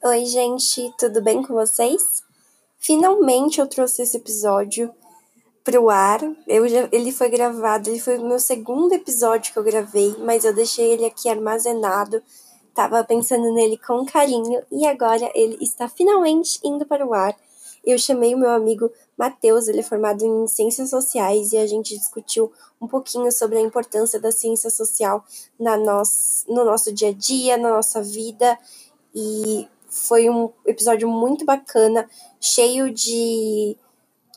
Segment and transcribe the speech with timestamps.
[0.00, 2.22] Oi, gente, tudo bem com vocês?
[2.78, 4.94] Finalmente eu trouxe esse episódio
[5.64, 6.20] pro ar.
[6.46, 10.44] Eu já, ele foi gravado, ele foi o meu segundo episódio que eu gravei, mas
[10.44, 12.22] eu deixei ele aqui armazenado.
[12.72, 17.36] Tava pensando nele com carinho e agora ele está finalmente indo para o ar.
[17.84, 21.98] Eu chamei o meu amigo Matheus, ele é formado em Ciências Sociais e a gente
[21.98, 25.24] discutiu um pouquinho sobre a importância da ciência social
[25.58, 28.56] na nosso, no nosso dia a dia, na nossa vida.
[29.12, 32.08] E foi um episódio muito bacana,
[32.40, 33.76] cheio de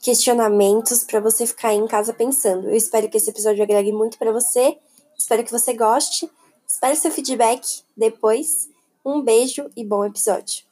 [0.02, 2.70] questionamentos para você ficar em casa pensando.
[2.70, 4.78] Eu espero que esse episódio agregue muito para você.
[5.18, 6.30] Espero que você goste.
[6.68, 8.70] Espero seu feedback depois.
[9.06, 10.64] Um beijo e bom episódio.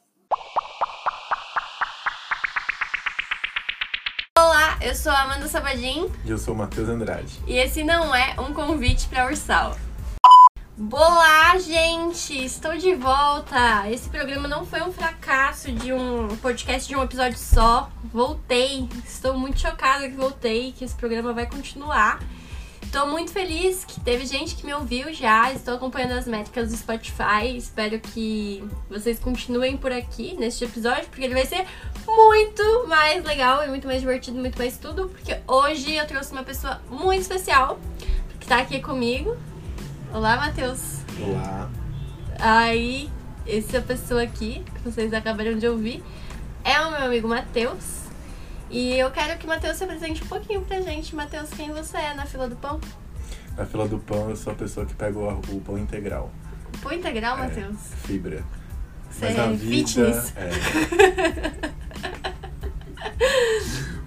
[4.37, 6.09] Olá, eu sou a Amanda Sabadin.
[6.25, 7.39] E eu sou o Matheus Andrade.
[7.45, 9.75] E esse não é um convite para Ursal.
[10.79, 12.45] Olá, gente!
[12.45, 13.89] Estou de volta!
[13.91, 17.91] Esse programa não foi um fracasso de um podcast de um episódio só.
[18.13, 18.87] Voltei!
[19.05, 22.23] Estou muito chocada que voltei, que esse programa vai continuar.
[22.81, 25.51] Estou muito feliz que teve gente que me ouviu já.
[25.51, 27.57] Estou acompanhando as métricas do Spotify.
[27.57, 31.67] Espero que vocês continuem por aqui neste episódio, porque ele vai ser
[32.07, 35.09] muito mais legal e muito mais divertido, muito mais tudo.
[35.09, 37.77] Porque hoje eu trouxe uma pessoa muito especial
[38.39, 39.35] que está aqui comigo.
[40.13, 40.99] Olá, Matheus.
[41.21, 41.69] Olá.
[42.39, 43.09] Aí,
[43.47, 46.03] essa pessoa aqui, que vocês acabaram de ouvir,
[46.63, 47.99] é o meu amigo Matheus.
[48.69, 51.15] E eu quero que o Matheus se apresente um pouquinho pra gente.
[51.15, 52.79] Matheus, quem você é na fila do pão?
[53.57, 56.31] Na fila do pão, eu sou a pessoa que pega o, o pão integral.
[56.75, 57.77] O pão integral, É, Matheus?
[58.03, 58.43] Fibra.
[59.09, 59.87] Você Mas é vida.
[59.87, 60.33] fitness.
[60.35, 61.69] É.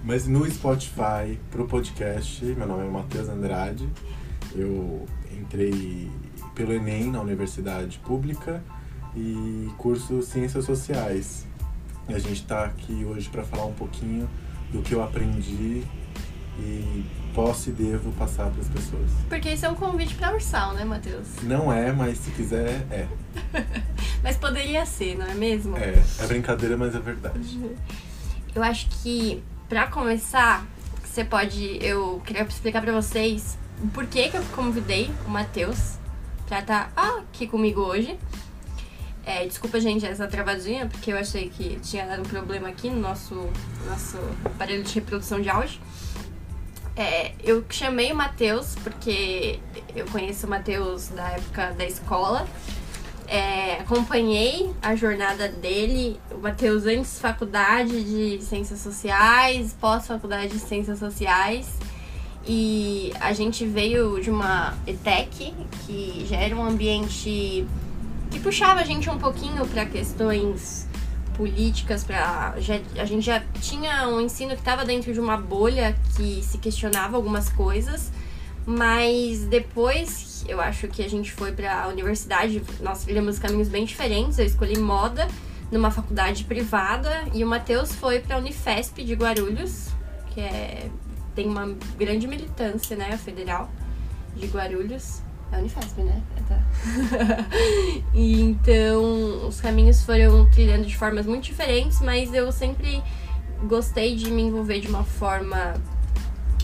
[0.03, 3.87] Mas no Spotify, pro podcast, meu nome é Matheus Andrade.
[4.55, 5.05] Eu
[5.43, 6.09] entrei
[6.55, 8.63] pelo Enem na universidade pública
[9.15, 11.45] e curso Ciências Sociais.
[12.07, 14.29] E a gente está aqui hoje para falar um pouquinho
[14.71, 15.83] do que eu aprendi
[16.59, 19.09] e posso e devo passar para as pessoas.
[19.29, 21.27] Porque isso é um convite pra Ursal, né, Matheus?
[21.43, 23.07] Não é, mas se quiser, é.
[24.23, 25.75] Mas poderia ser, não é mesmo?
[25.75, 27.59] É, é brincadeira, mas é verdade.
[28.55, 30.65] Eu acho que, pra começar,
[31.03, 31.77] você pode.
[31.81, 35.97] Eu queria explicar pra vocês o porquê que eu convidei o Matheus
[36.47, 38.17] pra estar aqui comigo hoje.
[39.25, 42.99] É, desculpa, gente, essa travadinha, porque eu achei que tinha dado um problema aqui no
[42.99, 43.49] nosso,
[43.85, 45.79] nosso aparelho de reprodução de áudio.
[46.95, 49.59] É, eu chamei o Matheus porque
[49.95, 52.47] eu conheço o Matheus da época da escola.
[53.27, 60.99] É, acompanhei a jornada dele, o Matheus antes faculdade de Ciências Sociais, pós-faculdade de Ciências
[60.99, 61.67] Sociais.
[62.45, 65.53] E a gente veio de uma ETEC,
[65.85, 67.65] que já era um ambiente
[68.29, 70.87] que puxava a gente um pouquinho para questões
[71.37, 76.43] políticas, para a gente já tinha um ensino que estava dentro de uma bolha que
[76.43, 78.11] se questionava algumas coisas,
[78.65, 83.85] mas depois eu acho que a gente foi para a universidade, nós trilhamos caminhos bem
[83.85, 84.37] diferentes.
[84.37, 85.27] Eu escolhi moda
[85.71, 89.89] numa faculdade privada e o Matheus foi para a Unifesp de Guarulhos,
[90.33, 90.89] que é
[91.35, 93.69] tem uma grande militância, né, federal
[94.35, 95.21] de Guarulhos.
[95.51, 96.21] É a Unifesp, né?
[96.35, 96.59] É, tá.
[98.13, 103.03] e então os caminhos foram trilhando de formas muito diferentes, mas eu sempre
[103.67, 105.75] gostei de me envolver de uma forma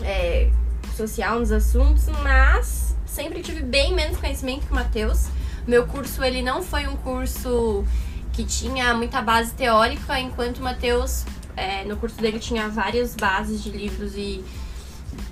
[0.02, 0.50] é,
[0.96, 5.28] social nos assuntos, mas sempre tive bem menos conhecimento que o Matheus.
[5.66, 7.84] Meu curso ele não foi um curso
[8.32, 11.24] que tinha muita base teórica, enquanto o Matheus
[11.56, 14.44] é, no curso dele tinha várias bases de livros e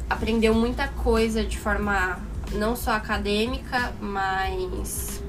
[0.09, 2.19] aprendeu muita coisa de forma
[2.53, 5.23] não só acadêmica, mas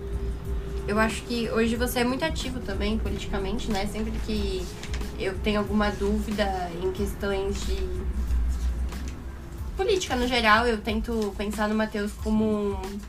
[0.88, 3.86] eu acho que hoje você é muito ativo também politicamente, né?
[3.88, 4.66] Sempre que
[5.20, 7.78] eu tenho alguma dúvida em questões de
[9.76, 13.00] política no geral, eu tento pensar no Matheus como um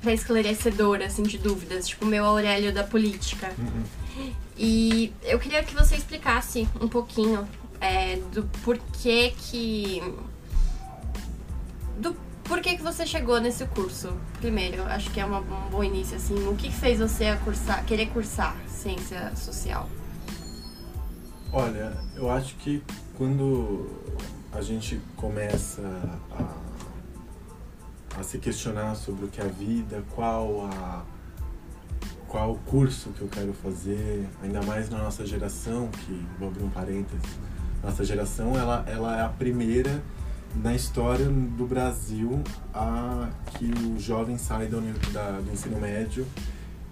[0.00, 3.52] pra esclarecedor, assim, de dúvidas, tipo o meu Aurélio da política.
[4.56, 7.46] E eu queria que você explicasse um pouquinho
[7.86, 10.02] é, do porquê que.
[11.98, 14.12] Do porquê que você chegou nesse curso.
[14.40, 16.48] Primeiro, acho que é uma, um bom início, assim.
[16.48, 19.88] O que fez você cursar, querer cursar ciência social?
[21.52, 22.82] Olha, eu acho que
[23.16, 23.88] quando
[24.52, 25.82] a gente começa
[26.30, 31.04] a, a se questionar sobre o que é a vida, qual a
[32.28, 36.64] qual o curso que eu quero fazer, ainda mais na nossa geração, que vou abrir
[36.64, 37.38] um parênteses,
[37.86, 40.02] nossa geração ela, ela é a primeira
[40.56, 42.42] na história do Brasil
[42.74, 46.26] a que o jovem sai da, do ensino médio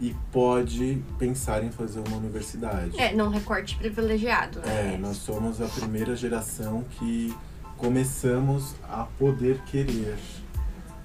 [0.01, 2.99] e pode pensar em fazer uma universidade.
[3.01, 4.95] É, não recorte privilegiado, né?
[4.95, 7.35] É, nós somos a primeira geração que
[7.77, 10.17] começamos a poder querer.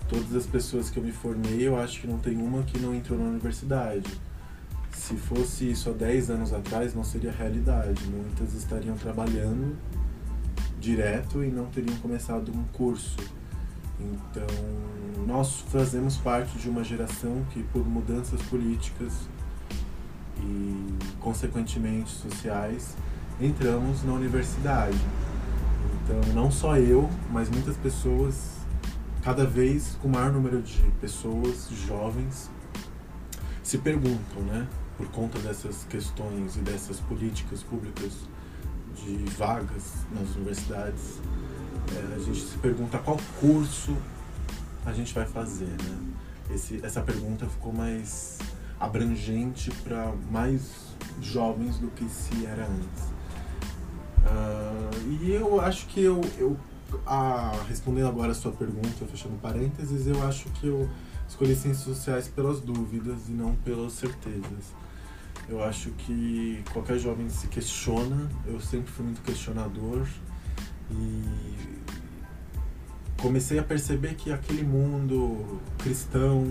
[0.08, 2.94] Todas as pessoas que eu me formei, eu acho que não tem uma que não
[2.96, 4.10] entrou na universidade.
[5.00, 8.04] Se fosse isso há 10 anos atrás, não seria realidade.
[8.06, 9.78] Muitas estariam trabalhando
[10.78, 13.16] direto e não teriam começado um curso.
[13.98, 19.14] Então, nós fazemos parte de uma geração que, por mudanças políticas
[20.38, 22.96] e, consequentemente, sociais,
[23.40, 25.00] entramos na universidade.
[26.04, 28.36] Então, não só eu, mas muitas pessoas,
[29.24, 32.52] cada vez com maior número de pessoas jovens,
[33.64, 34.68] se perguntam, né,
[35.00, 38.12] por conta dessas questões e dessas políticas públicas
[38.94, 41.20] de vagas nas universidades,
[41.96, 43.96] é, a gente se pergunta qual curso
[44.86, 46.14] a gente vai fazer, né?
[46.54, 48.40] Esse, essa pergunta ficou mais
[48.78, 53.04] abrangente para mais jovens do que se era antes.
[54.20, 56.58] Uh, e eu acho que eu, eu
[57.06, 60.90] ah, respondendo agora a sua pergunta, fechando parênteses, eu acho que eu
[61.28, 64.74] escolhi ciências sociais pelas dúvidas e não pelas certezas.
[65.50, 70.06] Eu acho que qualquer jovem se questiona, eu sempre fui muito questionador
[70.92, 71.68] e
[73.20, 76.46] comecei a perceber que aquele mundo cristão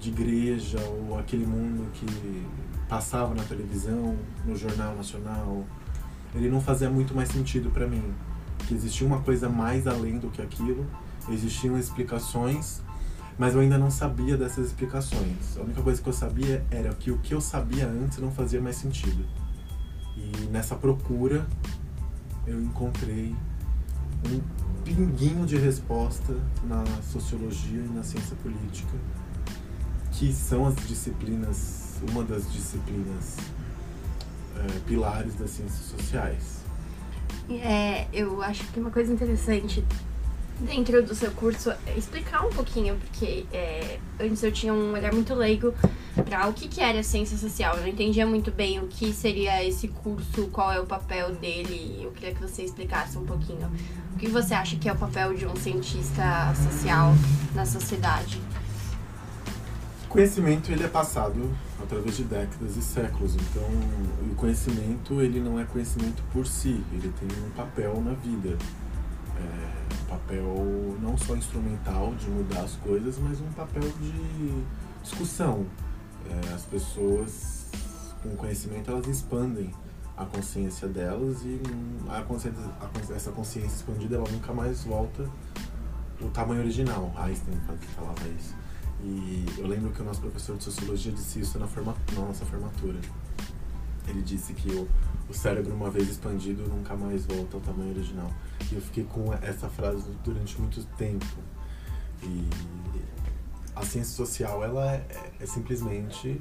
[0.00, 2.06] de igreja ou aquele mundo que
[2.88, 5.64] passava na televisão, no jornal nacional,
[6.34, 8.02] ele não fazia muito mais sentido para mim.
[8.66, 10.84] Que existia uma coisa mais além do que aquilo,
[11.28, 12.82] existiam explicações
[13.38, 15.56] mas eu ainda não sabia dessas explicações.
[15.56, 18.60] A única coisa que eu sabia era que o que eu sabia antes não fazia
[18.60, 19.24] mais sentido.
[20.16, 21.46] E nessa procura
[22.46, 23.34] eu encontrei
[24.26, 24.40] um
[24.84, 26.34] pinguinho de resposta
[26.64, 28.96] na sociologia e na ciência política,
[30.12, 33.36] que são as disciplinas, uma das disciplinas
[34.56, 36.64] é, pilares das ciências sociais.
[37.50, 39.84] É, eu acho que uma coisa interessante
[40.60, 45.34] dentro do seu curso explicar um pouquinho, porque é, antes eu tinha um olhar muito
[45.34, 45.74] leigo
[46.24, 47.76] para o que, que era ciência social.
[47.76, 52.00] Eu não entendia muito bem o que seria esse curso, qual é o papel dele.
[52.02, 53.70] Eu queria que você explicasse um pouquinho.
[54.14, 57.12] O que você acha que é o papel de um cientista social
[57.54, 58.40] na sociedade?
[60.08, 63.68] Conhecimento ele é passado através de décadas e séculos, então
[64.30, 68.56] o conhecimento ele não é conhecimento por si, ele tem um papel na vida.
[69.38, 74.62] É, papel não só instrumental de mudar as coisas, mas um papel de
[75.02, 75.66] discussão.
[76.28, 77.66] É, as pessoas
[78.22, 79.72] com conhecimento elas expandem
[80.16, 81.60] a consciência delas e
[82.08, 85.28] a consciência, a, essa consciência expandida ela nunca mais volta
[86.20, 87.12] o tamanho original.
[87.16, 87.58] Einstein
[87.94, 88.54] falava isso.
[89.02, 92.44] E eu lembro que o nosso professor de sociologia disse isso na, forma, na nossa
[92.46, 92.98] formatura.
[94.08, 94.88] Ele disse que o,
[95.28, 98.30] o cérebro, uma vez expandido, nunca mais volta ao tamanho original.
[98.70, 101.26] E eu fiquei com essa frase durante muito tempo.
[102.22, 102.48] E
[103.74, 106.40] a ciência social, ela é, é simplesmente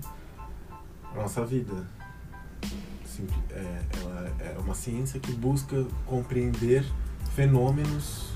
[1.04, 1.88] a nossa vida.
[3.06, 6.86] Simpli é, ela é uma ciência que busca compreender
[7.34, 8.32] fenômenos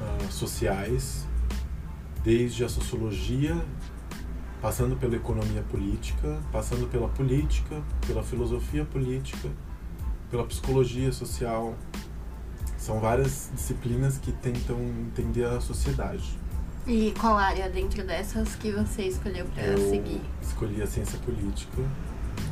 [0.00, 1.26] uh, sociais,
[2.22, 3.56] desde a sociologia
[4.60, 9.48] passando pela economia política, passando pela política, pela filosofia política,
[10.30, 11.74] pela psicologia social.
[12.78, 16.38] São várias disciplinas que tentam entender a sociedade.
[16.86, 20.22] E qual área dentro dessas que você escolheu para seguir?
[20.42, 21.82] Escolhi a ciência política.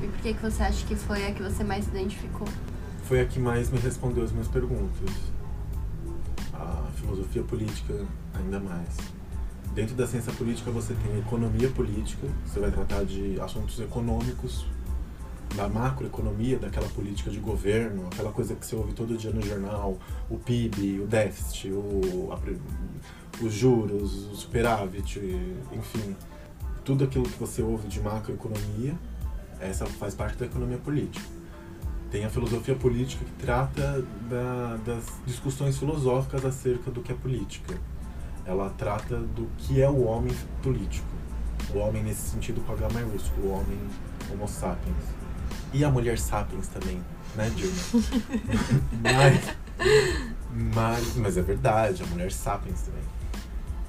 [0.03, 2.47] E por que, que você acha que foi a que você mais identificou?
[3.05, 5.11] Foi a que mais me respondeu as minhas perguntas.
[6.53, 8.05] A filosofia política,
[8.35, 8.97] ainda mais.
[9.75, 14.67] Dentro da ciência política você tem economia política, você vai tratar de assuntos econômicos,
[15.55, 19.99] da macroeconomia, daquela política de governo, aquela coisa que você ouve todo dia no jornal,
[20.31, 25.19] o PIB, o déficit, o, a, os juros, o superávit,
[25.73, 26.17] enfim,
[26.85, 28.95] tudo aquilo que você ouve de macroeconomia,
[29.61, 31.27] essa faz parte da economia política.
[32.11, 37.79] Tem a filosofia política que trata da, das discussões filosóficas acerca do que é política
[38.49, 41.07] ela trata do que é o homem político.
[41.75, 43.79] O homem nesse sentido com H maiúsculo, o homem
[44.33, 44.97] homo sapiens.
[45.73, 47.03] E a mulher sapiens também,
[47.35, 47.77] né, Dilma?
[49.03, 49.57] mas,
[50.75, 53.03] mas, mas é verdade, a mulher sapiens também.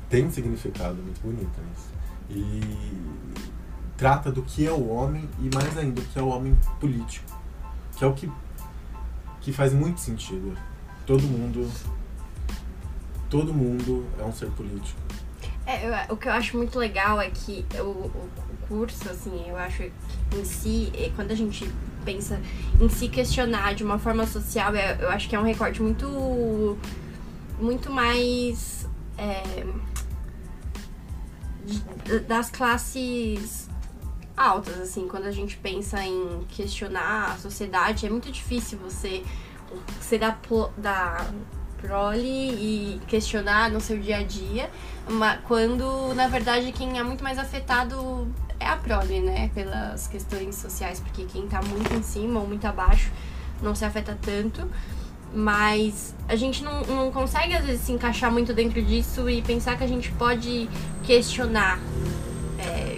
[0.09, 1.89] Tem um significado muito bonito nisso.
[2.29, 2.61] E
[3.95, 7.25] trata do que é o homem e mais ainda, o que é o homem político.
[7.95, 8.31] Que é o que,
[9.41, 10.57] que faz muito sentido.
[11.05, 11.69] Todo mundo
[13.29, 14.99] todo mundo é um ser político.
[15.65, 18.09] É, eu, o que eu acho muito legal é que o
[18.69, 21.69] curso, assim, eu acho em si, quando a gente
[22.05, 22.39] pensa
[22.79, 26.77] em se questionar de uma forma social, é, eu acho que é um recorte muito,
[27.59, 29.65] muito mais é,
[32.27, 33.67] das classes
[34.37, 39.23] altas, assim, quando a gente pensa em questionar a sociedade, é muito difícil você
[39.99, 40.37] ser da,
[40.77, 41.29] da
[41.81, 44.69] prole e questionar no seu dia a dia,
[45.47, 48.27] quando na verdade quem é muito mais afetado
[48.59, 49.49] é a prole, né?
[49.53, 53.11] Pelas questões sociais, porque quem tá muito em cima ou muito abaixo
[53.61, 54.69] não se afeta tanto.
[55.33, 59.77] Mas a gente não, não consegue, às vezes, se encaixar muito dentro disso e pensar
[59.77, 60.67] que a gente pode
[61.03, 61.79] questionar
[62.57, 62.88] é,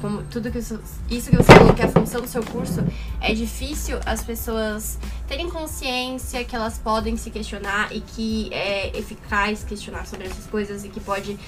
[0.00, 2.84] como tudo que isso, isso que você falou que é a função do seu curso
[3.20, 9.64] é difícil as pessoas terem consciência que elas podem se questionar e que é eficaz
[9.64, 11.38] questionar sobre essas coisas e que pode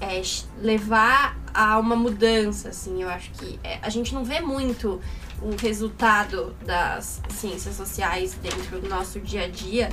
[0.00, 0.20] é,
[0.60, 3.02] levar a uma mudança, assim.
[3.02, 5.00] Eu acho que é, a gente não vê muito
[5.40, 9.90] o resultado das ciências sociais dentro do nosso dia a dia.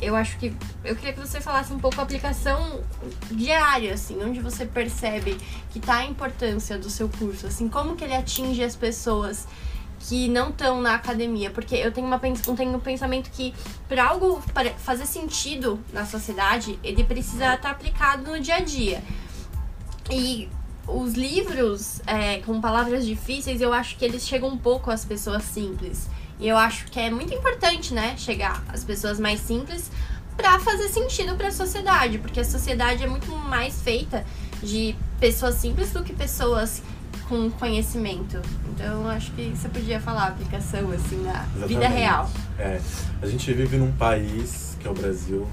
[0.00, 2.80] Eu acho que eu queria que você falasse um pouco a aplicação
[3.30, 5.38] diária, assim, onde você percebe
[5.70, 9.46] que tá a importância do seu curso, assim, como que ele atinge as pessoas
[10.00, 13.54] que não estão na academia, porque eu tenho, uma, tenho um pensamento que
[13.88, 14.42] para algo
[14.78, 19.02] fazer sentido na sociedade, ele precisa estar tá aplicado no dia a dia.
[20.10, 20.48] E
[20.86, 25.42] os livros é, com palavras difíceis, eu acho que eles chegam um pouco às pessoas
[25.42, 26.08] simples.
[26.38, 29.90] E eu acho que é muito importante, né, chegar às pessoas mais simples
[30.36, 34.24] para fazer sentido para a sociedade, porque a sociedade é muito mais feita
[34.62, 36.82] de pessoas simples do que pessoas
[37.28, 38.40] com conhecimento.
[38.68, 41.68] Então, eu acho que você podia falar a aplicação assim na Exatamente.
[41.68, 42.30] vida real.
[42.58, 42.80] É,
[43.20, 45.48] a gente vive num país que é o Brasil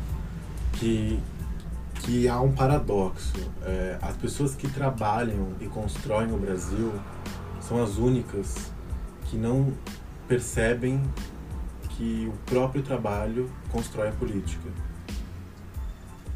[0.74, 1.20] que
[2.04, 3.34] que há um paradoxo.
[3.63, 6.94] É, as pessoas que trabalham e constroem o Brasil
[7.62, 8.56] são as únicas
[9.25, 9.74] que não
[10.34, 11.00] percebem
[11.90, 14.68] que o próprio trabalho constrói a política.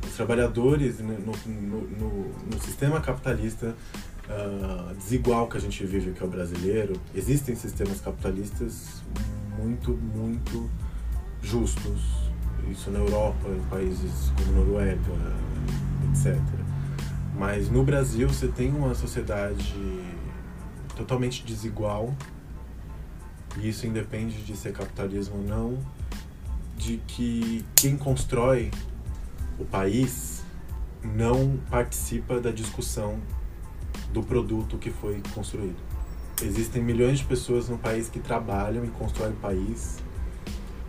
[0.05, 1.33] Os trabalhadores no, no,
[1.81, 3.75] no, no sistema capitalista
[4.29, 9.01] uh, desigual que a gente vive, que é o brasileiro, existem sistemas capitalistas
[9.57, 10.69] muito, muito
[11.41, 12.29] justos.
[12.69, 15.01] Isso na Europa, em países como Noruega,
[16.11, 16.39] etc.
[17.35, 19.73] Mas no Brasil você tem uma sociedade
[20.95, 22.13] totalmente desigual,
[23.59, 25.77] e isso independe de ser capitalismo ou não,
[26.77, 28.71] de que quem constrói
[29.59, 30.43] o país
[31.03, 33.19] não participa da discussão
[34.11, 35.77] do produto que foi construído.
[36.41, 39.97] Existem milhões de pessoas no país que trabalham e constroem o país,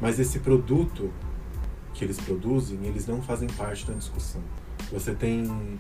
[0.01, 1.11] mas esse produto
[1.95, 4.43] que eles produzem, eles não fazem parte da discussão.
[4.93, 5.79] Você tem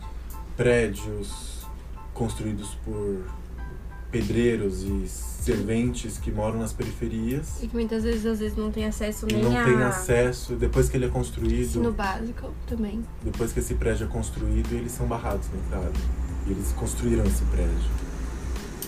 [0.56, 1.66] prédios
[2.12, 3.24] construídos por
[4.10, 7.62] pedreiros e serventes que moram nas periferias.
[7.62, 9.64] E que muitas vezes, às vezes não tem acesso nem não a...
[9.64, 10.54] tem acesso.
[10.56, 11.80] Depois que ele é construído...
[11.80, 13.04] No básico também.
[13.22, 15.98] Depois que esse prédio é construído, eles são barrados na entrada.
[16.46, 17.90] E eles construíram esse prédio.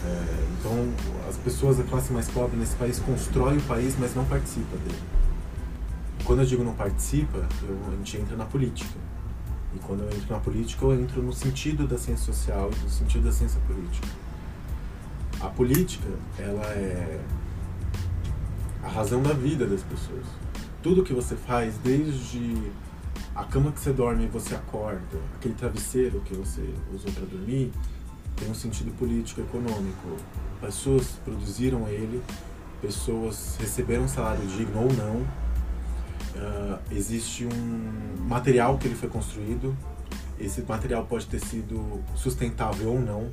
[0.05, 0.93] É, então,
[1.29, 4.99] as pessoas da classe mais pobre nesse país constroem o país, mas não participam dele.
[6.25, 8.99] Quando eu digo não participa, eu, a gente entra na política.
[9.75, 12.91] E quando eu entro na política, eu entro no sentido da ciência social e no
[12.91, 14.09] sentido da ciência política.
[15.41, 17.21] A política, ela é
[18.83, 20.27] a razão da vida das pessoas.
[20.83, 22.71] Tudo que você faz, desde
[23.35, 27.73] a cama que você dorme e você acorda, aquele travesseiro que você usou para dormir,
[28.37, 30.17] tem um sentido político econômico.
[30.61, 32.23] Pessoas produziram ele,
[32.81, 35.17] pessoas receberam um salário digno ou não,
[36.37, 39.77] uh, existe um material que ele foi construído.
[40.39, 43.31] Esse material pode ter sido sustentável ou não.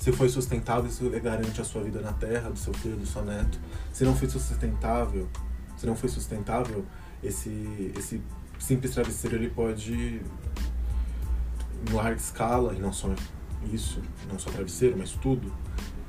[0.00, 3.22] Se foi sustentável, isso garante a sua vida na Terra, do seu filho, do seu
[3.22, 3.60] neto.
[3.92, 5.28] Se não foi sustentável,
[5.76, 6.86] se não foi sustentável,
[7.22, 8.22] esse esse
[8.58, 10.22] simples travesseiro ele pode
[11.86, 13.14] em larga escala e não só
[13.70, 14.00] isso,
[14.32, 15.52] não só travesseiro, mas tudo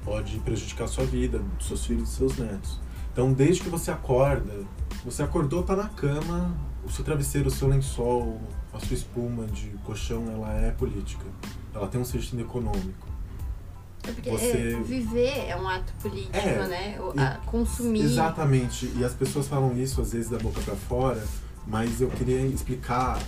[0.05, 2.79] pode prejudicar a sua vida, dos seus filhos e seus netos.
[3.11, 4.65] Então, desde que você acorda,
[5.03, 6.55] você acordou, tá na cama,
[6.85, 8.39] o seu travesseiro, o seu lençol,
[8.73, 11.25] a sua espuma de colchão, ela é política.
[11.73, 13.11] Ela tem um sentido econômico.
[14.13, 14.77] Porque você...
[14.77, 16.97] É, viver é um ato político, é, né?
[17.15, 18.03] E, consumir.
[18.03, 18.91] Exatamente.
[18.95, 21.23] E as pessoas falam isso às vezes da boca para fora,
[21.67, 23.19] mas eu queria explicar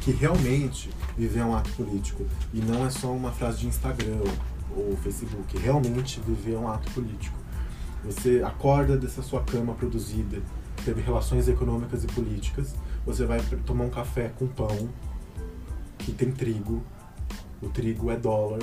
[0.00, 2.24] que realmente viver é um ato político.
[2.52, 4.20] E não é só uma frase de Instagram
[4.74, 5.58] ou Facebook.
[5.58, 7.36] Realmente viver é um ato político.
[8.04, 10.40] Você acorda dessa sua cama produzida,
[10.84, 12.74] teve relações econômicas e políticas,
[13.04, 14.88] você vai tomar um café com pão
[15.98, 16.82] que tem trigo,
[17.60, 18.60] o trigo é dólar,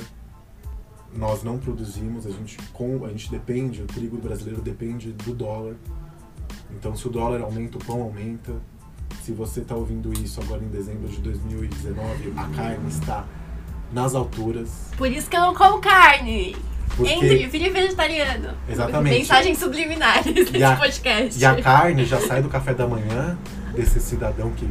[1.15, 5.75] nós não produzimos, a gente, com, a gente depende, o trigo brasileiro depende do dólar.
[6.71, 8.53] Então, se o dólar aumenta, o pão aumenta.
[9.23, 13.25] Se você está ouvindo isso agora em dezembro de 2019, a carne está
[13.91, 14.91] nas alturas.
[14.97, 16.55] Por isso que eu não como carne.
[16.95, 17.11] Porque...
[17.11, 18.49] Entre, vire vegetariano.
[18.69, 19.19] Exatamente.
[19.19, 21.41] Mensagens subliminares desse a, podcast.
[21.41, 23.37] E a carne já sai do café da manhã
[23.73, 24.67] desse cidadão que,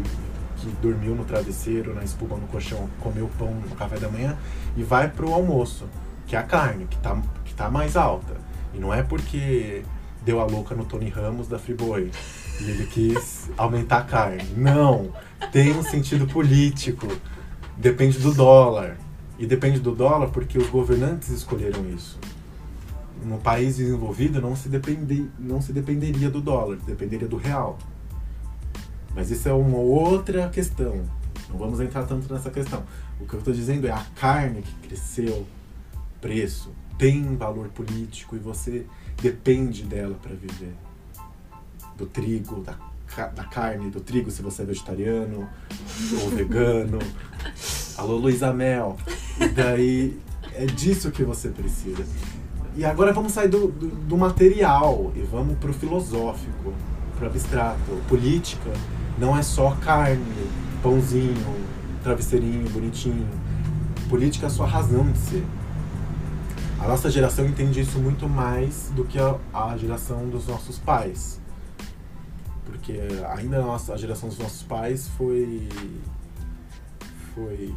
[0.56, 4.36] que dormiu no travesseiro, na espuma, no colchão, comeu pão no café da manhã
[4.76, 5.84] e vai pro almoço,
[6.26, 8.34] que é a carne, que tá, que tá mais alta.
[8.72, 9.82] E não é porque
[10.24, 12.10] deu a louca no Tony Ramos da Friboi
[12.60, 14.44] e ele quis aumentar a carne.
[14.56, 15.12] Não!
[15.52, 17.06] Tem um sentido político.
[17.76, 18.96] Depende do dólar.
[19.38, 22.18] E depende do dólar porque os governantes escolheram isso.
[23.24, 27.78] No país desenvolvido não se, depende, não se dependeria do dólar, dependeria do real.
[29.14, 31.04] Mas isso é uma outra questão.
[31.48, 32.82] Não vamos entrar tanto nessa questão.
[33.20, 35.46] O que eu estou dizendo é a carne que cresceu,
[36.24, 38.86] preço, tem valor político e você
[39.20, 40.74] depende dela para viver.
[41.98, 42.78] Do trigo, da,
[43.26, 45.46] da carne, do trigo, se você é vegetariano
[46.22, 46.98] ou vegano.
[47.98, 48.96] Alô, Luísa Mel.
[49.38, 50.18] E daí
[50.54, 52.06] é disso que você precisa.
[52.74, 56.72] E agora vamos sair do, do, do material e vamos pro filosófico,
[57.18, 58.02] pro abstrato.
[58.08, 58.72] Política
[59.18, 60.24] não é só carne,
[60.82, 61.54] pãozinho,
[62.02, 63.28] travesseirinho bonitinho.
[64.08, 65.44] Política é a sua razão de ser.
[66.80, 71.40] A nossa geração entende isso muito mais do que a, a geração dos nossos pais.
[72.64, 73.00] Porque
[73.36, 75.68] ainda a, nossa, a geração dos nossos pais foi.
[77.34, 77.74] foi.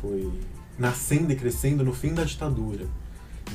[0.00, 0.32] foi
[0.78, 2.86] nascendo e crescendo no fim da ditadura.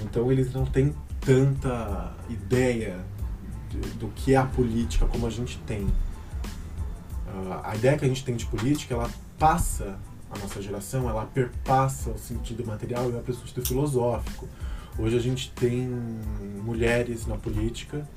[0.04, 3.00] Então eles não têm tanta ideia
[4.00, 5.84] do que é a política como a gente tem.
[5.84, 9.10] Uh, a ideia que a gente tem de política, ela
[9.40, 9.98] passa
[10.36, 14.48] a nossa geração, ela perpassa o sentido material e o sentido filosófico.
[14.98, 15.88] Hoje a gente tem
[16.64, 18.08] mulheres na política,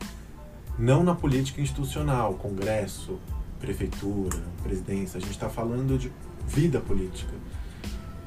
[0.79, 3.19] não na política institucional, congresso,
[3.61, 5.19] prefeitura, presidência.
[5.19, 6.13] A gente está falando de
[6.47, 7.33] vida política.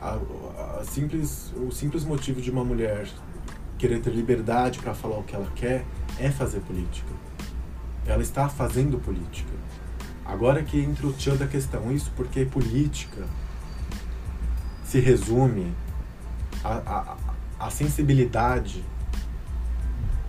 [0.01, 0.17] A,
[0.79, 3.07] a simples, o simples motivo de uma mulher
[3.77, 5.85] querer ter liberdade para falar o que ela quer
[6.19, 7.11] é fazer política.
[8.05, 9.51] Ela está fazendo política.
[10.25, 13.25] Agora que entra o tchan da questão, isso porque política
[14.89, 15.71] se resume
[16.63, 18.83] a sensibilidade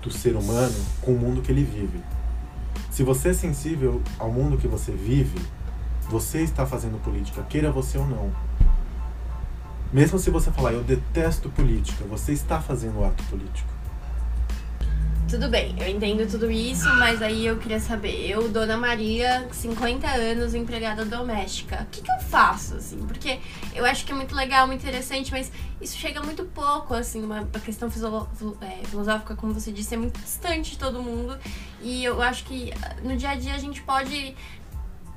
[0.03, 1.99] do ser humano com o mundo que ele vive.
[2.91, 5.41] Se você é sensível ao mundo que você vive,
[6.11, 8.31] você está fazendo política, queira você ou não.
[9.91, 13.80] Mesmo se você falar, eu detesto política, você está fazendo ato político.
[15.31, 20.05] Tudo bem, eu entendo tudo isso, mas aí eu queria saber, eu, Dona Maria, 50
[20.09, 22.99] anos, empregada doméstica, o que, que eu faço, assim?
[23.07, 23.39] Porque
[23.73, 27.43] eu acho que é muito legal, muito interessante, mas isso chega muito pouco, assim, uma,
[27.43, 27.89] uma questão
[28.61, 31.39] é, filosófica, como você disse, é muito distante de todo mundo.
[31.81, 32.73] E eu acho que
[33.05, 34.35] no dia a dia a gente pode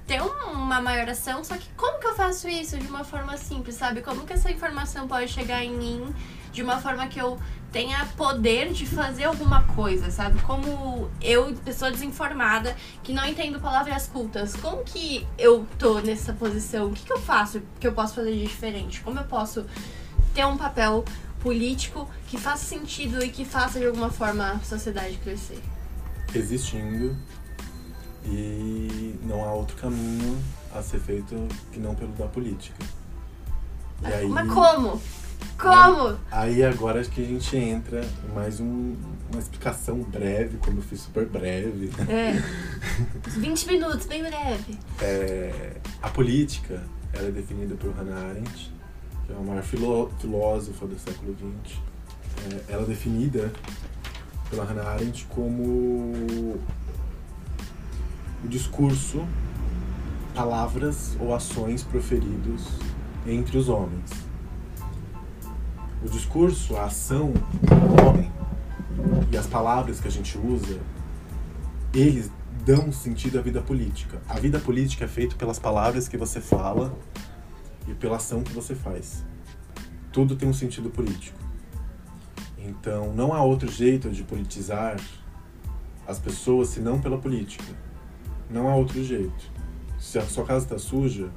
[0.06, 3.74] ter uma maior ação, só que como que eu faço isso de uma forma simples,
[3.74, 4.04] sabe?
[4.04, 6.14] Como que essa informação pode chegar em mim
[6.52, 7.40] de uma forma que eu
[7.74, 10.40] tenha poder de fazer alguma coisa, sabe?
[10.44, 16.88] Como eu, pessoa desinformada, que não entendo palavras cultas, como que eu tô nessa posição?
[16.88, 19.02] O que, que eu faço que eu posso fazer de diferente?
[19.02, 19.66] Como eu posso
[20.36, 21.04] ter um papel
[21.40, 25.62] político que faça sentido e que faça de alguma forma a sociedade crescer?
[26.34, 27.18] Existindo
[28.24, 30.42] e não há outro caminho
[30.74, 31.36] a ser feito
[31.72, 32.86] que não pelo da política.
[34.04, 35.02] E aí, Mas como?
[35.58, 36.18] Como?
[36.32, 38.96] Aí agora acho que a gente entra em mais um,
[39.32, 41.90] uma explicação breve, como eu fiz super breve.
[42.10, 42.34] É.
[43.40, 44.78] 20 minutos, bem breve.
[45.02, 48.72] É, a política ela é definida por Hannah Arendt,
[49.26, 51.78] que é a maior filó filósofa do século XX.
[52.52, 53.52] É, ela é definida
[54.50, 56.60] pela Hannah Arendt como o
[58.46, 59.26] discurso,
[60.36, 62.68] palavras ou ações proferidos
[63.26, 64.23] entre os homens
[66.04, 68.32] o discurso, a ação do homem
[69.32, 70.80] e as palavras que a gente usa,
[71.94, 72.30] eles
[72.66, 74.22] dão sentido à vida política.
[74.28, 76.94] A vida política é feita pelas palavras que você fala
[77.88, 79.24] e pela ação que você faz.
[80.12, 81.38] Tudo tem um sentido político.
[82.58, 84.98] Então, não há outro jeito de politizar
[86.08, 87.74] as pessoas senão pela política.
[88.50, 89.52] Não há outro jeito.
[90.00, 91.30] Se a sua casa está suja,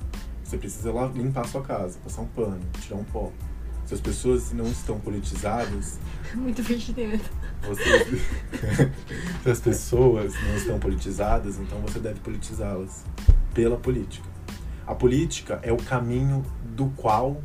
[0.43, 3.33] você precisa limpar a sua casa, passar um pano, tirar um pó.
[3.87, 5.99] Se as pessoas não estão politizadas.
[6.35, 7.25] Muito pertinente.
[7.63, 7.83] Você...
[9.43, 13.05] Se as pessoas não estão politizadas, então você deve politizá-las
[13.55, 14.29] pela política.
[14.87, 16.45] A política é o caminho
[16.77, 17.41] do qual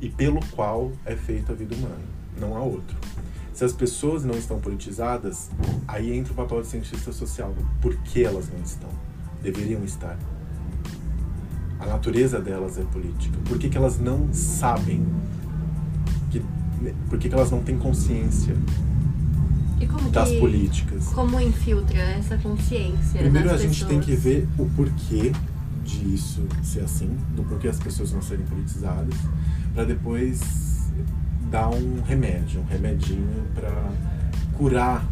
[0.00, 1.98] e pelo qual é feita a vida humana.
[2.38, 2.96] não há outro.
[3.52, 5.50] Se as pessoas não estão politizadas,
[5.88, 7.52] aí entra o papel de cientista social.
[7.82, 8.88] Por que elas não estão?
[9.42, 10.16] Deveriam estar.
[11.80, 13.36] A natureza delas é política.
[13.48, 15.04] Por que, que elas não sabem?
[16.30, 16.42] Que,
[17.08, 18.54] por que, que elas não têm consciência
[20.12, 21.06] das que, políticas?
[21.08, 23.20] Como infiltra essa consciência?
[23.20, 24.34] Primeiro a nas gente tem que pessoas?
[24.34, 25.32] ver o porquê
[25.84, 29.14] disso ser assim, do porquê as pessoas não serem politizadas,
[29.74, 30.90] para depois
[31.50, 33.90] dar um remédio, um remedinho para
[34.56, 35.06] curar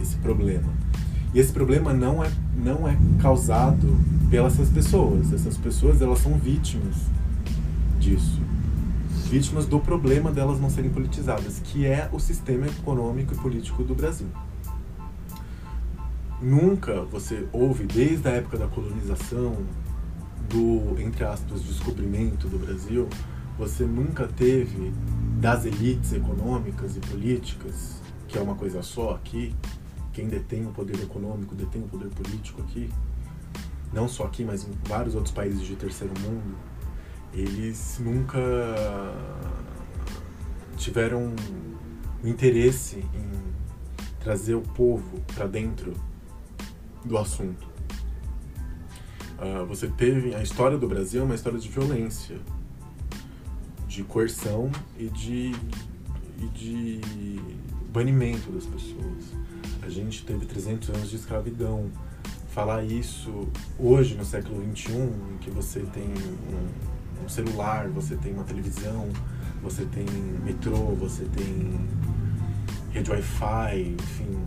[0.00, 0.68] esse problema.
[1.34, 3.96] E esse problema não é, não é causado
[4.30, 5.32] pelas essas pessoas.
[5.32, 6.96] Essas pessoas elas são vítimas
[7.98, 8.40] disso.
[9.28, 13.94] Vítimas do problema delas não serem politizadas, que é o sistema econômico e político do
[13.94, 14.28] Brasil.
[16.40, 19.58] Nunca você ouve, desde a época da colonização,
[20.48, 23.06] do, entre aspas, descobrimento do Brasil,
[23.58, 24.94] você nunca teve
[25.38, 29.54] das elites econômicas e políticas, que é uma coisa só aqui,
[30.14, 32.88] quem detém o poder econômico detém o poder político aqui,
[33.92, 36.56] não só aqui, mas em vários outros países de terceiro mundo,
[37.32, 38.38] eles nunca
[40.76, 41.34] tiveram
[42.22, 43.28] o interesse em
[44.20, 45.94] trazer o povo para dentro
[47.04, 47.66] do assunto.
[49.38, 52.38] Uh, você teve a história do Brasil é uma história de violência,
[53.86, 55.52] de coerção e de,
[56.38, 57.00] e de
[57.92, 59.32] banimento das pessoas.
[59.82, 61.90] A gente teve 300 anos de escravidão.
[62.50, 66.87] Falar isso hoje, no século XXI, em que você tem um,
[67.24, 69.08] um celular, você tem uma televisão,
[69.62, 70.04] você tem
[70.44, 71.80] metrô, você tem
[72.90, 74.38] rede Wi-Fi, enfim.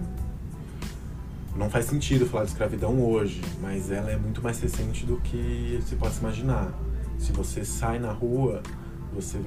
[1.56, 5.80] Não faz sentido falar de escravidão hoje, mas ela é muito mais recente do que
[5.86, 6.72] se possa imaginar.
[7.20, 8.64] Se você sai na rua,
[9.14, 9.38] você,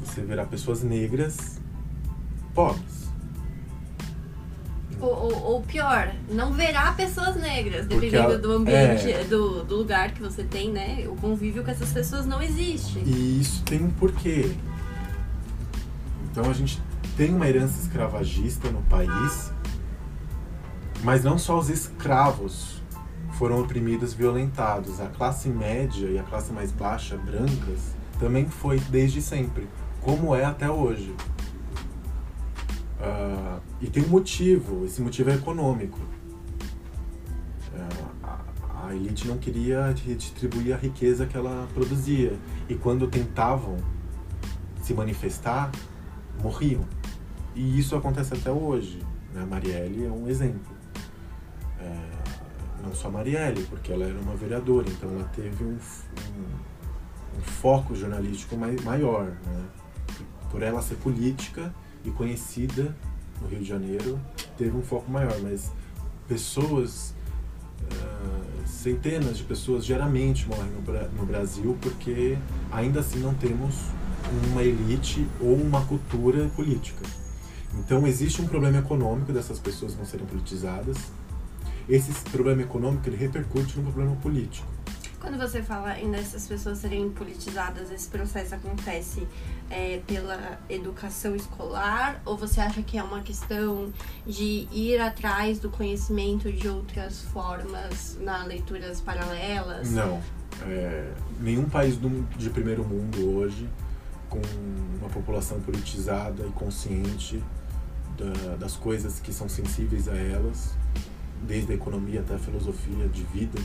[0.00, 1.58] você verá pessoas negras
[2.54, 3.04] pobres.
[5.04, 9.24] Ou, ou, ou pior, não verá pessoas negras, dependendo a- do ambiente, é.
[9.24, 11.04] do, do lugar que você tem, né?
[11.08, 12.98] O convívio com essas pessoas não existe.
[13.00, 14.50] E isso tem um porquê.
[16.30, 16.80] Então a gente
[17.16, 19.52] tem uma herança escravagista no país,
[21.02, 22.82] mas não só os escravos
[23.38, 25.00] foram oprimidos, violentados.
[25.00, 29.68] A classe média e a classe mais baixa, brancas, também foi desde sempre,
[30.00, 31.14] como é até hoje.
[33.04, 35.98] Ah, e tem um motivo, esse motivo é econômico.
[38.22, 42.32] Ah, a, elite não queria redistribuir a riqueza que ela produzia.
[42.68, 43.76] E quando tentavam
[44.82, 45.70] se manifestar,
[46.42, 46.84] morriam.
[47.54, 49.00] E isso acontece até hoje.
[49.32, 49.42] Né?
[49.42, 50.74] A Marielle é um exemplo.
[51.80, 52.00] É,
[52.82, 57.42] não só a Marielle, porque ela era uma vereadora, então ela teve um, um, um
[57.42, 59.24] foco jornalístico mai, maior.
[59.24, 59.64] Né?
[60.50, 62.94] Por ela ser política e conhecida
[63.40, 64.20] no Rio de Janeiro,
[64.56, 65.70] teve um foco maior, mas
[66.28, 67.14] pessoas,
[67.90, 72.38] ah, centenas de pessoas diariamente morrem no, no Brasil porque
[72.70, 73.74] ainda assim não temos
[74.50, 77.04] uma elite ou uma cultura política.
[77.78, 80.96] Então existe um problema econômico dessas pessoas não serem politizadas.
[81.88, 84.73] Esse problema econômico ele repercute no problema político.
[85.24, 89.26] Quando você fala em dessas pessoas serem politizadas, esse processo acontece
[89.70, 93.90] é, pela educação escolar ou você acha que é uma questão
[94.26, 99.90] de ir atrás do conhecimento de outras formas na leituras paralelas?
[99.90, 100.20] Não.
[100.66, 101.10] É,
[101.40, 103.66] nenhum país do- de primeiro mundo hoje,
[104.28, 104.42] com
[105.00, 107.42] uma população politizada e consciente
[108.18, 110.74] da- das coisas que são sensíveis a elas,
[111.42, 113.58] desde a economia até a filosofia de vida,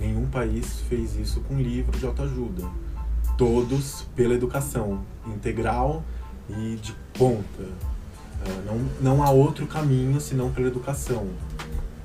[0.00, 2.64] nenhum país fez isso com livro de autoajuda.
[3.36, 6.02] Todos pela educação integral
[6.48, 7.64] e de ponta.
[8.42, 11.28] Ah, Não, não há outro caminho senão pela educação.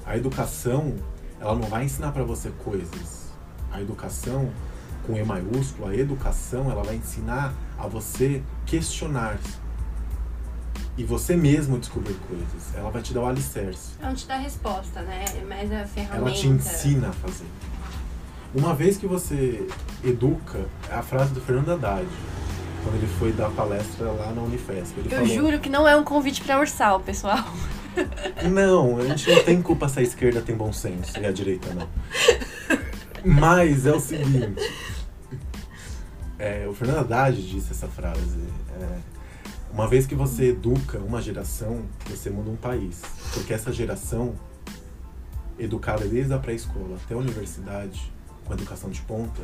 [0.06, 0.94] A educação,
[1.40, 3.30] ela não vai ensinar para você coisas.
[3.72, 4.50] A educação,
[5.08, 9.40] com E maiúsculo, a educação, ela vai ensinar a você questionar.
[10.98, 12.74] E você mesmo descobrir coisas.
[12.76, 13.94] Ela vai te dar o alicerce.
[14.02, 15.26] Não te dá resposta, né?
[15.38, 16.30] É mais a ferramenta.
[16.30, 17.48] Ela te ensina a fazer.
[18.56, 19.68] Uma vez que você
[20.04, 22.08] educa, é a frase do Fernando Haddad,
[22.84, 24.98] quando ele foi dar palestra lá na Unifesp.
[24.98, 27.44] Ele Eu falou, juro que não é um convite pra Ursal, pessoal.
[28.52, 31.74] Não, a gente não tem culpa se a esquerda tem bom senso e a direita
[31.74, 31.88] não.
[33.24, 34.62] Mas é o seguinte.
[36.38, 38.38] é, o Fernando Haddad disse essa frase.
[38.82, 38.98] é,
[39.72, 43.02] uma vez que você educa uma geração, você muda um país.
[43.34, 44.36] Porque essa geração,
[45.58, 48.12] educada desde a pré-escola até a universidade,
[48.46, 49.42] com educação de ponta,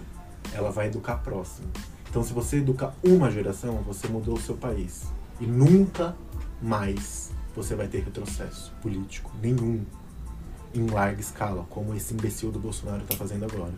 [0.54, 1.68] ela vai educar próximo.
[2.10, 5.04] Então, se você educa uma geração, você mudou o seu país.
[5.40, 6.16] E nunca
[6.62, 9.84] mais você vai ter retrocesso político nenhum
[10.74, 13.74] em larga escala, como esse imbecil do Bolsonaro tá fazendo agora.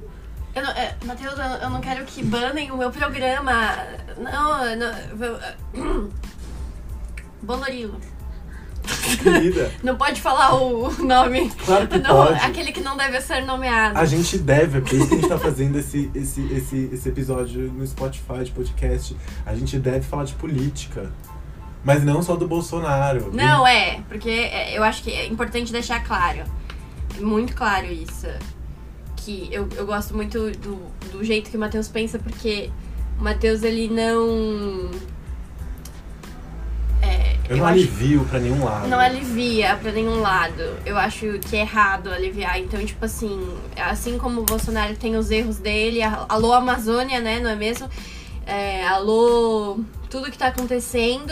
[0.56, 3.52] Eu não, é, Matheus, eu, eu não quero que banem o meu programa.
[4.18, 4.98] Não, não.
[5.26, 6.12] eu-
[7.42, 8.00] Bonorilo.
[9.22, 11.50] Querida, Não pode falar o nome.
[11.66, 12.40] claro que Não, pode.
[12.40, 13.98] aquele que não deve ser nomeado.
[13.98, 17.10] A gente deve, é por isso que a gente tá fazendo esse, esse, esse, esse
[17.10, 19.16] episódio no Spotify de podcast.
[19.46, 21.12] A gente deve falar de política.
[21.84, 23.30] Mas não só do Bolsonaro.
[23.34, 26.44] Não, é, porque é, eu acho que é importante deixar claro.
[27.20, 28.28] Muito claro isso.
[29.18, 30.80] Que eu, eu gosto muito do,
[31.12, 32.70] do jeito que o Matheus pensa, porque
[33.20, 34.90] o Matheus, ele não.
[37.50, 38.88] É, Eu não acho- alivio pra nenhum lado.
[38.88, 40.64] não alivia pra nenhum lado.
[40.86, 42.60] Eu acho que é errado aliviar.
[42.60, 47.50] Então, tipo assim, assim como o Bolsonaro tem os erros dele, alô Amazônia, né, não
[47.50, 47.90] é mesmo?
[48.46, 49.80] É, alô
[50.10, 51.32] tudo que tá acontecendo.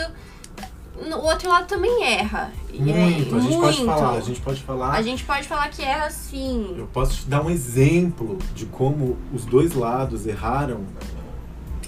[0.94, 2.52] O outro lado também erra.
[2.72, 3.84] É Muito, a gente pode muito.
[3.86, 4.90] falar, a gente pode falar.
[4.92, 6.74] A gente pode falar que erra sim.
[6.78, 10.80] Eu posso te dar um exemplo de como os dois lados erraram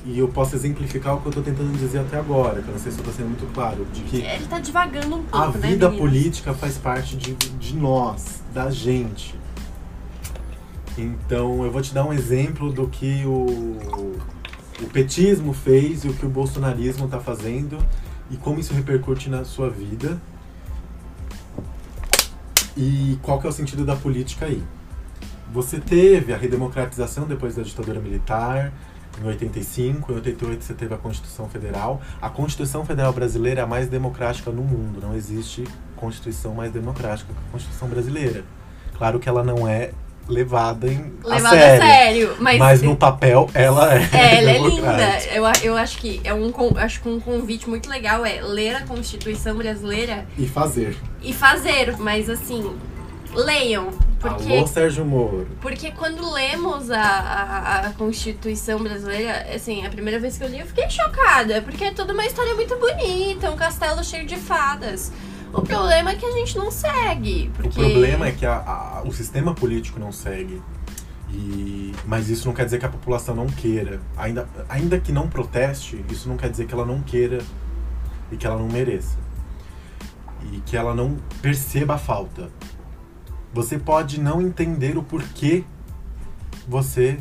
[0.04, 2.78] e eu posso exemplificar o que eu tô tentando dizer até agora, que eu não
[2.78, 5.46] sei se eu tô sendo muito claro, de que Ele tá devagando um pouco, a
[5.46, 5.96] né, vida meninas?
[5.96, 9.34] política faz parte de, de nós, da gente.
[10.98, 14.16] Então eu vou te dar um exemplo do que o,
[14.82, 17.78] o petismo fez e o que o bolsonarismo tá fazendo
[18.30, 20.20] e como isso repercute na sua vida.
[22.76, 24.62] E qual que é o sentido da política aí?
[25.52, 28.72] Você teve a redemocratização depois da ditadura militar,
[29.22, 32.00] em 85, em 88 você teve a Constituição Federal.
[32.20, 35.00] A Constituição Federal brasileira é a mais democrática no mundo.
[35.02, 35.64] Não existe
[35.96, 38.44] Constituição mais democrática que a Constituição brasileira.
[38.98, 39.90] Claro que ela não é
[40.28, 41.82] levada em Levado a a sério.
[41.86, 42.36] sério.
[42.40, 44.08] Mas, Mas no papel ela é.
[44.12, 45.18] É, ela é linda.
[45.32, 48.82] Eu, eu acho que é um, acho que um convite muito legal é ler a
[48.86, 50.96] Constituição brasileira E fazer.
[51.22, 52.74] e fazer, mas assim,
[53.34, 53.90] leiam.
[54.20, 55.46] Porque, Alô, Sérgio Moro.
[55.60, 60.60] porque quando lemos a, a, a Constituição brasileira, assim, a primeira vez que eu li
[60.60, 65.12] eu fiquei chocada, porque é toda uma história muito bonita, um castelo cheio de fadas.
[65.52, 67.50] O problema é que a gente não segue.
[67.54, 67.68] Porque...
[67.80, 70.60] O problema é que a- a- o sistema político não segue.
[71.30, 74.00] E, mas isso não quer dizer que a população não queira.
[74.16, 77.38] Ainda, ainda que não proteste, isso não quer dizer que ela não queira
[78.32, 79.16] e que ela não mereça.
[80.52, 82.50] E que ela não perceba a falta.
[83.54, 85.62] Você pode não entender o porquê
[86.66, 87.20] você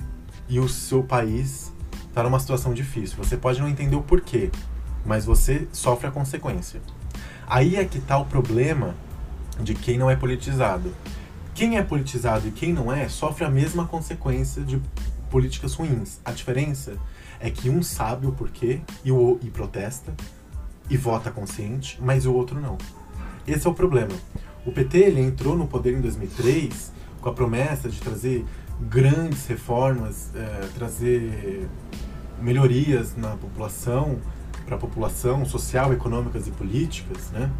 [0.49, 1.71] e o seu país
[2.11, 3.17] tá numa situação difícil.
[3.17, 4.49] Você pode não entender o porquê,
[5.05, 6.81] mas você sofre a consequência.
[7.45, 8.95] Aí é que tá o problema
[9.59, 10.91] de quem não é politizado.
[11.53, 14.81] Quem é politizado e quem não é sofre a mesma consequência de
[15.29, 16.19] políticas ruins.
[16.25, 16.97] A diferença
[17.39, 20.11] é que um sabe o porquê e, o, e protesta
[20.89, 22.75] e vota consciente, mas o outro não.
[23.47, 24.13] Esse é o problema.
[24.65, 28.45] O PT ele entrou no poder em 2003 com a promessa de trazer
[28.79, 31.69] grandes reformas, eh, trazer
[32.41, 34.19] melhorias na população,
[34.65, 37.51] para a população social, econômicas e políticas, né?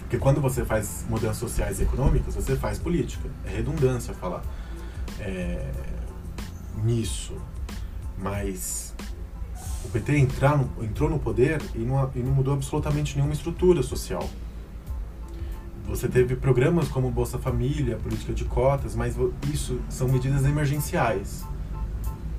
[0.00, 3.28] Porque quando você faz mudanças sociais e econômicas, você faz política.
[3.46, 4.42] É redundância falar
[5.18, 5.70] é,
[6.84, 7.34] nisso.
[8.18, 8.94] Mas
[9.84, 14.28] o PT entrar entrou no poder e não, e não mudou absolutamente nenhuma estrutura social.
[15.86, 19.16] Você teve programas como Bolsa Família, política de cotas, mas
[19.52, 21.44] isso são medidas emergenciais.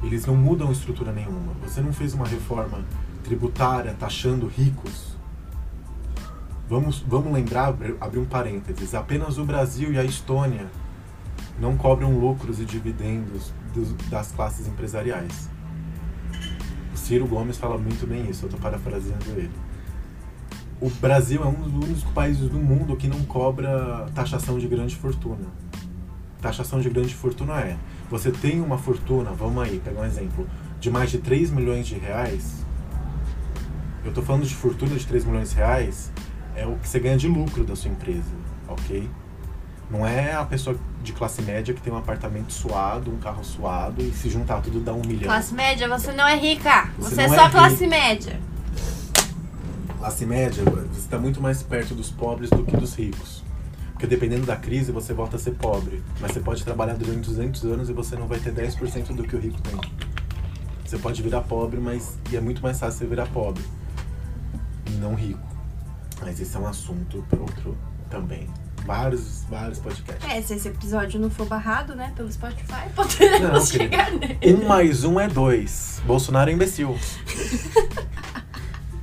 [0.04, 1.54] Eles não mudam estrutura nenhuma.
[1.64, 2.84] Você não fez uma reforma
[3.24, 5.16] tributária taxando ricos.
[6.68, 10.68] Vamos, vamos lembrar, abrir um parênteses, apenas o Brasil e a Estônia
[11.60, 15.50] não cobram lucros e dividendos dos- das classes empresariais.
[16.94, 19.52] O Ciro Gomes fala muito bem isso, eu estou parafraseando ele.
[20.82, 24.96] O Brasil é um dos únicos países do mundo que não cobra taxação de grande
[24.96, 25.48] fortuna.
[26.42, 27.78] Taxação de grande fortuna é,
[28.10, 30.48] você tem uma fortuna, vamos aí, pegar um exemplo,
[30.80, 32.66] de mais de 3 milhões de reais,
[34.06, 36.12] eu tô falando de fortuna de 3 milhões de reais,
[36.56, 38.32] é o que você ganha de lucro da sua empresa,
[38.68, 39.10] ok?
[39.90, 44.02] Não é a pessoa de classe média que tem um apartamento suado, um carro suado
[44.02, 45.24] e se juntar tudo dá um milhão.
[45.24, 46.90] Classe média, você não é rica.
[46.98, 48.40] Você Você, é só é classe média.
[50.06, 53.44] Classe média, você está muito mais perto dos pobres do que dos ricos.
[53.92, 56.04] Porque dependendo da crise, você volta a ser pobre.
[56.20, 59.36] Mas você pode trabalhar durante 200 anos e você não vai ter 10% do que
[59.36, 59.82] o rico tem.
[60.86, 63.64] Você pode virar pobre, mas e é muito mais fácil você virar pobre.
[64.86, 65.42] E não rico.
[66.22, 67.76] Mas esse é um assunto para outro
[68.08, 68.48] também.
[68.86, 70.30] Vários, vários podcasts.
[70.30, 74.38] É, se esse episódio não for barrado, né, pelo Spotify, poderemos Não, chegar nele.
[74.54, 76.00] Um mais um é dois.
[76.06, 76.96] Bolsonaro é imbecil.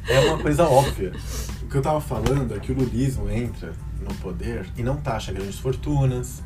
[0.08, 1.12] é uma coisa óbvia.
[1.62, 5.32] O que eu tava falando é que o lulismo entra no poder e não taxa
[5.32, 6.42] grandes fortunas.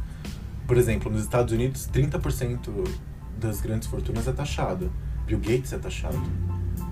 [0.67, 2.89] Por exemplo, nos Estados Unidos, 30%
[3.39, 4.91] das grandes fortunas é taxado.
[5.27, 6.21] Bill Gates é taxado.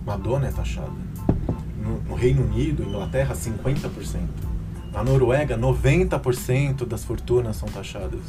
[0.04, 0.92] Madonna é taxada.
[1.80, 4.20] No, no Reino Unido, Inglaterra, 50%.
[4.92, 8.20] Na Noruega, 90% das fortunas são taxadas.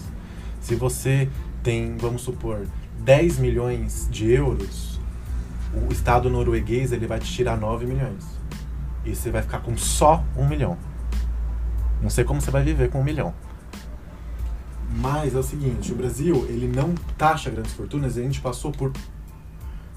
[0.59, 1.29] Se você
[1.61, 2.65] tem, vamos supor,
[2.99, 4.94] 10 milhões de euros,
[5.87, 8.25] o Estado norueguês ele vai te tirar 9 milhões.
[9.03, 10.77] E você vai ficar com só um milhão.
[12.01, 13.33] Não sei como você vai viver com um milhão.
[14.97, 18.93] Mas é o seguinte, o Brasil, ele não taxa grandes fortunas a gente passou por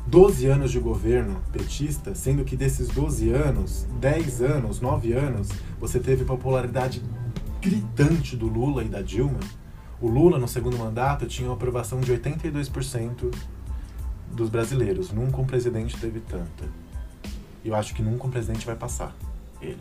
[0.06, 6.00] 12 anos de governo petista, sendo que desses 12 anos, 10 anos, 9 anos, você
[6.00, 7.02] teve popularidade
[7.60, 9.40] gritante do Lula e da Dilma.
[10.00, 13.30] O Lula, no segundo mandato, tinha uma aprovação de 82%
[14.32, 15.10] dos brasileiros.
[15.10, 16.64] Nunca um presidente teve tanta.
[17.64, 19.14] Eu acho que nunca um presidente vai passar
[19.60, 19.78] ele.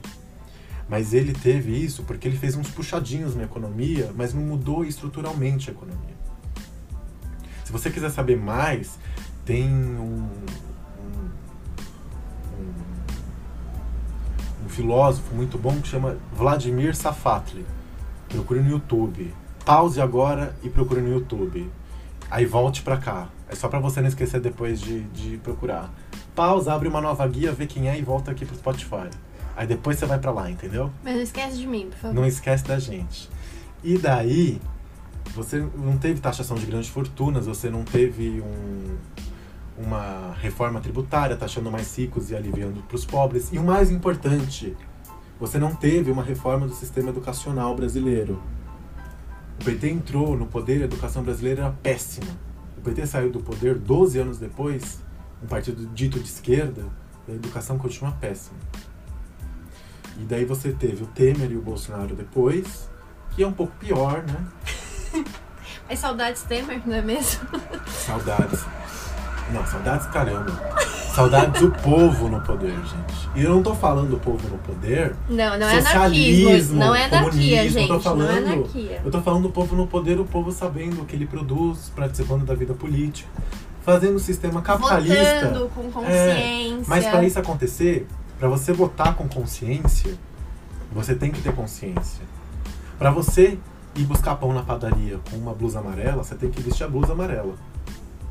[0.90, 5.70] Mas ele teve isso porque ele fez uns puxadinhos na economia, mas não mudou estruturalmente
[5.70, 6.16] a economia.
[7.66, 8.98] Se você quiser saber mais,
[9.44, 10.30] tem um,
[11.02, 11.30] um,
[12.54, 12.74] um,
[14.66, 17.66] um filósofo muito bom que chama Vladimir Safatli.
[18.30, 19.34] Procure no YouTube.
[19.66, 21.70] Pause agora e procure no YouTube.
[22.32, 23.28] Aí volte para cá.
[23.50, 25.94] É só para você não esquecer depois de, de procurar.
[26.36, 29.10] Pausa, abre uma nova guia, vê quem é e volta aqui pro Spotify.
[29.56, 30.92] Aí depois você vai para lá, entendeu?
[31.04, 32.14] Mas não esquece de mim, por favor.
[32.14, 33.30] Não esquece da gente.
[33.84, 34.62] E daí,
[35.34, 38.98] você não teve taxação de grandes fortunas, você não teve um,
[39.78, 43.50] uma reforma tributária, taxando mais ricos e aliviando para os pobres.
[43.52, 44.76] E o mais importante,
[45.40, 48.42] você não teve uma reforma do sistema educacional brasileiro.
[49.60, 52.28] O PT entrou no poder, a educação brasileira era péssima.
[52.88, 55.04] O PT saiu do poder 12 anos depois,
[55.44, 56.86] um partido dito de esquerda,
[57.28, 58.58] a educação continua péssima.
[60.18, 62.90] E daí você teve o Temer e o Bolsonaro depois,
[63.36, 64.48] que é um pouco pior, né?
[65.90, 67.46] Mas saudades Temer, não é mesmo?
[67.88, 68.64] Saudades.
[69.52, 70.58] Não, saudades caramba.
[71.18, 73.30] Saudades do povo no poder, gente.
[73.36, 75.16] E eu não tô falando do povo no poder.
[75.28, 76.78] Não, não é anarquismo.
[76.78, 77.90] Não é anarquia, gente.
[77.90, 79.02] Eu tô falando, não é anarquia.
[79.04, 82.46] Eu tô falando do povo no poder, o povo sabendo o que ele produz, participando
[82.46, 83.28] da vida política,
[83.82, 85.48] fazendo um sistema capitalista.
[85.48, 86.86] Votando com consciência.
[86.86, 88.06] Mas para isso acontecer,
[88.38, 90.14] para você votar com consciência,
[90.92, 92.22] você tem que ter consciência.
[93.00, 93.58] Para você
[93.96, 97.14] ir buscar pão na padaria com uma blusa amarela, você tem que vestir a blusa
[97.14, 97.56] amarela.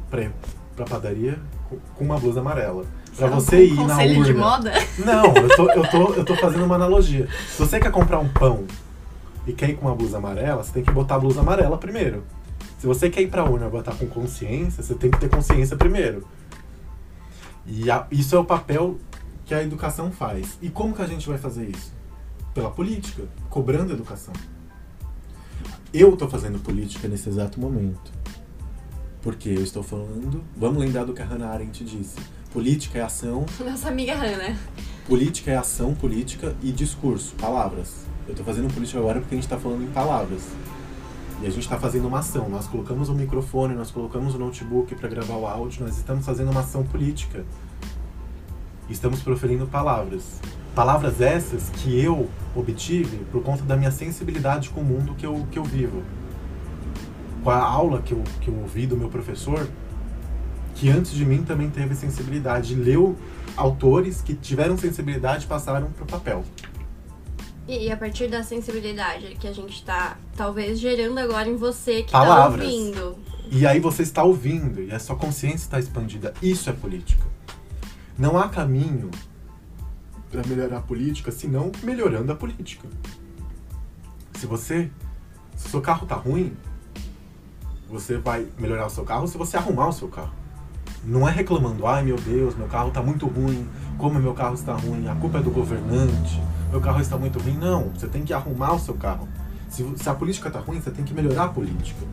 [0.08, 0.30] Pra
[0.76, 2.84] pra padaria com- uma blusa amarela.
[3.16, 4.44] Pra você ir na conselho de urna.
[4.44, 4.72] moda?
[4.98, 7.26] Não, eu tô, eu, tô, eu tô fazendo uma analogia.
[7.48, 8.64] Se você quer comprar um pão
[9.46, 12.24] e quer ir com uma blusa amarela, você tem que botar a blusa amarela primeiro.
[12.78, 15.76] Se você quer ir pra urna e botar com consciência, você tem que ter consciência
[15.76, 16.26] primeiro.
[17.66, 18.98] E a- isso é o papel
[19.46, 20.58] que a educação faz.
[20.60, 21.94] E como que a gente vai fazer isso?
[22.52, 24.34] Pela política, cobrando educação.
[25.92, 28.12] Eu tô fazendo política nesse exato momento.
[29.26, 30.40] Porque eu estou falando.
[30.56, 32.14] Vamos lembrar do que a Hannah Arendt disse.
[32.52, 34.56] Política é ação, Nossa amiga Hannah.
[35.04, 38.06] Política é ação política e discurso, palavras.
[38.28, 40.42] Eu tô fazendo política agora porque a gente tá falando em palavras.
[41.42, 42.48] E a gente tá fazendo uma ação.
[42.48, 46.52] Nós colocamos o microfone, nós colocamos o notebook para gravar o áudio, nós estamos fazendo
[46.52, 47.44] uma ação política.
[48.88, 50.40] Estamos proferindo palavras.
[50.72, 55.44] Palavras essas que eu obtive por conta da minha sensibilidade com o mundo que eu,
[55.50, 56.04] que eu vivo.
[57.46, 59.68] Com a aula que eu, que eu ouvi do meu professor,
[60.74, 62.74] que antes de mim também teve sensibilidade.
[62.74, 63.14] Leu
[63.56, 66.42] autores que tiveram sensibilidade e passaram pro papel.
[67.68, 72.02] E, e a partir da sensibilidade que a gente tá, talvez, gerando agora em você
[72.02, 72.58] que Palavras.
[72.58, 73.16] tá ouvindo.
[73.48, 76.34] E aí você está ouvindo e a sua consciência está expandida.
[76.42, 77.22] Isso é política.
[78.18, 79.08] Não há caminho
[80.32, 82.88] para melhorar a política senão melhorando a política.
[84.34, 84.90] Se você.
[85.54, 86.56] Se o seu carro tá ruim,
[87.88, 90.32] você vai melhorar o seu carro se você arrumar o seu carro.
[91.04, 94.74] Não é reclamando, ai meu Deus, meu carro tá muito ruim, como meu carro está
[94.74, 97.56] ruim, a culpa é do governante, meu carro está muito ruim.
[97.56, 99.28] Não, você tem que arrumar o seu carro.
[99.68, 102.04] Se, se a política tá ruim, você tem que melhorar a política.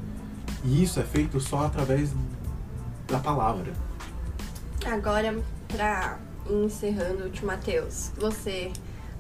[0.64, 2.12] E isso é feito só através
[3.08, 3.74] da palavra.
[4.86, 5.34] Agora,
[6.50, 8.72] ir encerrando, Tio Matheus, você,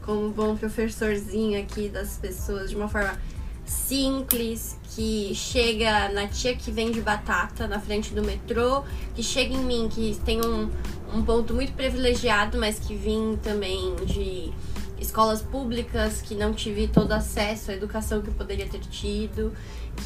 [0.02, 3.18] como bom professorzinho aqui das pessoas, de uma forma
[3.66, 8.84] simples, que chega na tia que vende batata na frente do metrô,
[9.16, 10.70] que chega em mim, que tem um,
[11.14, 14.52] um ponto muito privilegiado, mas que vim também de
[15.00, 19.54] escolas públicas, que não tive todo acesso à educação que eu poderia ter tido,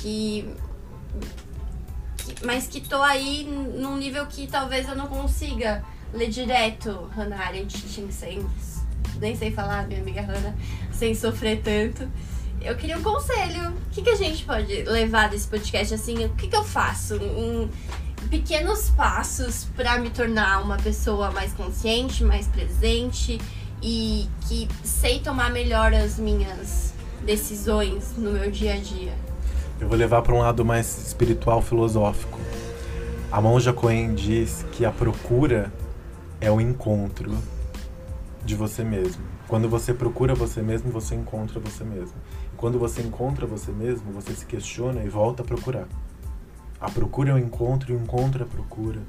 [0.02, 0.48] que
[2.44, 5.84] mas que tô aí num nível que talvez eu não consiga
[6.14, 8.84] ler direto Hannah Arendt Simmons.
[9.20, 10.56] nem sei falar, minha amiga Hannah,
[10.92, 12.10] sem sofrer tanto.
[12.68, 13.70] Eu queria um conselho.
[13.70, 16.26] O que, que a gente pode levar desse podcast assim?
[16.26, 17.16] O que, que eu faço?
[17.16, 17.70] Em
[18.30, 23.40] pequenos passos para me tornar uma pessoa mais consciente, mais presente
[23.82, 26.94] e que sei tomar melhor as minhas
[27.24, 29.14] decisões no meu dia a dia.
[29.80, 32.38] Eu vou levar para um lado mais espiritual, filosófico.
[33.32, 35.72] A monja Coen diz que a procura
[36.42, 37.34] é o encontro
[38.44, 39.24] de você mesmo.
[39.48, 42.16] Quando você procura você mesmo, você encontra você mesmo.
[42.58, 45.88] Quando você encontra você mesmo, você se questiona e volta a procurar.
[46.82, 49.00] A procura é o encontro e o encontro é a procura.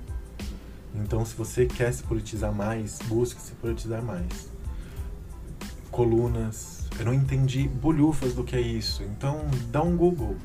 [0.94, 4.50] Então, se você quer se politizar mais, busque se politizar mais.
[5.90, 6.86] Colunas.
[6.98, 9.02] Eu não entendi bolhufas do que é isso.
[9.02, 10.36] Então, dá um Google.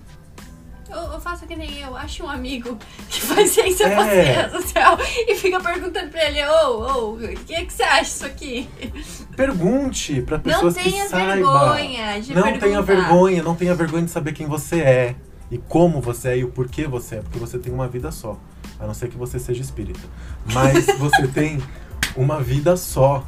[0.93, 2.77] Eu, eu faço que nem eu, acho um amigo
[3.09, 4.49] que faz ciência É.
[4.49, 8.25] social e fica perguntando pra ele, ô, ô, o que, é que você acha disso
[8.25, 8.69] aqui?
[9.35, 11.35] Pergunte para Não pessoas que tenha saibam.
[11.35, 12.81] vergonha de Não tenha perguntar.
[12.81, 15.15] vergonha, não tenha vergonha de saber quem você é
[15.49, 18.39] e como você é e o porquê você é, porque você tem uma vida só,
[18.79, 19.99] a não ser que você seja espírita.
[20.53, 21.61] Mas você tem
[22.15, 23.25] uma vida só.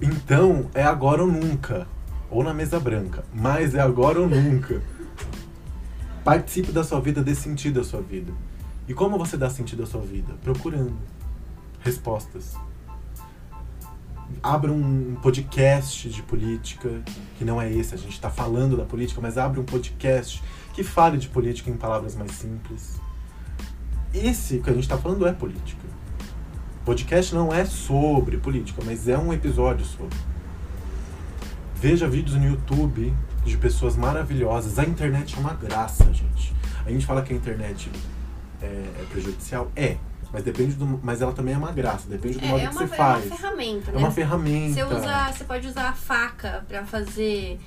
[0.00, 1.86] Então, é agora ou nunca.
[2.30, 4.82] Ou na mesa branca, mas é agora ou nunca.
[6.28, 8.30] Participe da sua vida, dê sentido à sua vida.
[8.86, 10.34] E como você dá sentido à sua vida?
[10.42, 10.94] Procurando
[11.80, 12.54] respostas
[14.42, 17.02] abra um podcast de política,
[17.38, 20.42] que não é esse, a gente está falando da política, mas abre um podcast
[20.74, 23.00] que fale de política em palavras mais simples.
[24.12, 25.86] Esse que a gente está falando é política.
[26.84, 30.18] Podcast não é sobre política, mas é um episódio sobre.
[31.76, 33.14] Veja vídeos no YouTube
[33.50, 34.78] de pessoas maravilhosas.
[34.78, 36.54] A internet é uma graça, gente.
[36.86, 37.90] A gente fala que a internet
[38.62, 39.70] é, é prejudicial?
[39.76, 39.96] É.
[40.32, 41.00] Mas depende do.
[41.02, 42.96] Mas ela também é uma graça, depende do É, modo é que uma, você é
[42.96, 43.26] faz.
[43.26, 43.98] uma ferramenta, É né?
[43.98, 44.74] uma ferramenta.
[44.74, 47.58] Você, usa, você pode usar a faca pra fazer.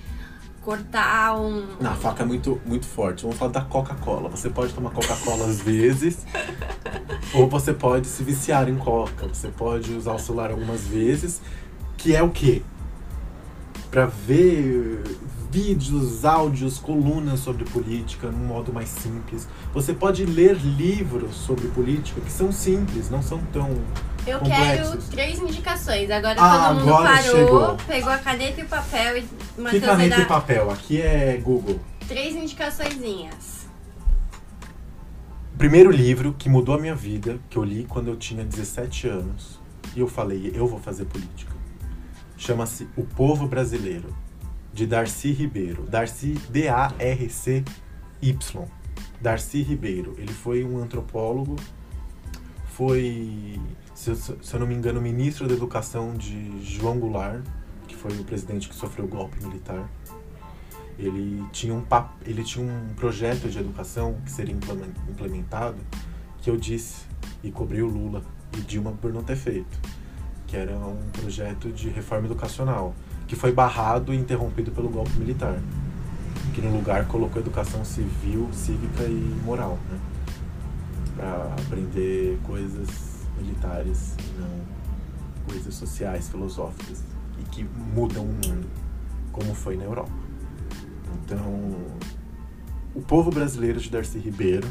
[0.62, 1.66] cortar um.
[1.80, 3.24] Não, a faca é muito, muito forte.
[3.24, 4.30] Vamos falar da Coca-Cola.
[4.30, 6.20] Você pode tomar Coca-Cola às vezes,
[7.34, 9.28] ou você pode se viciar em Coca.
[9.28, 11.42] Você pode usar o celular algumas vezes,
[11.98, 12.62] que é o quê?
[13.90, 15.02] Pra ver
[15.52, 19.48] vídeos, áudios, colunas sobre política num modo mais simples.
[19.74, 23.70] Você pode ler livros sobre política que são simples, não são tão
[24.26, 24.90] Eu complexos.
[24.90, 26.10] quero três indicações.
[26.10, 27.78] Agora Ah, todo mundo agora parou, chegou.
[27.88, 30.72] pegou a caneta e o papel e Que Matheus vai caneta dar e papel?
[30.72, 31.80] Aqui é Google.
[32.08, 33.62] três indicaçõezinhas.
[35.58, 39.60] primeiro livro que mudou a minha vida, que eu li quando eu tinha 17 anos,
[39.96, 41.52] e eu falei, eu vou fazer política.
[42.36, 44.16] Chama-se O Povo Brasileiro,
[44.74, 45.84] de Darcy Ribeiro.
[45.84, 47.66] Darcy, D-A-R-C-Y.
[49.20, 50.16] Darcy Ribeiro.
[50.18, 51.56] Ele foi um antropólogo,
[52.66, 53.60] foi,
[53.94, 57.44] se eu, se eu não me engano, ministro da Educação de João Goulart,
[57.88, 59.90] que foi o presidente que sofreu o golpe militar.
[60.98, 61.84] Ele tinha um,
[62.26, 65.78] ele tinha um projeto de educação que seria implemen- implementado,
[66.42, 67.06] que eu disse
[67.44, 68.24] e cobriu Lula
[68.58, 69.80] e Dilma por não ter feito,
[70.48, 72.96] que era um projeto de reforma educacional,
[73.32, 75.58] que foi barrado e interrompido pelo golpe militar,
[76.54, 79.98] que no lugar colocou educação civil, cívica e moral, né?
[81.16, 82.90] Para aprender coisas
[83.38, 84.50] militares não
[85.48, 87.06] coisas sociais, filosóficas
[87.40, 88.68] e que mudam o mundo,
[89.32, 90.12] como foi na Europa.
[91.24, 91.74] Então,
[92.94, 94.68] O Povo Brasileiro de Darcy Ribeiro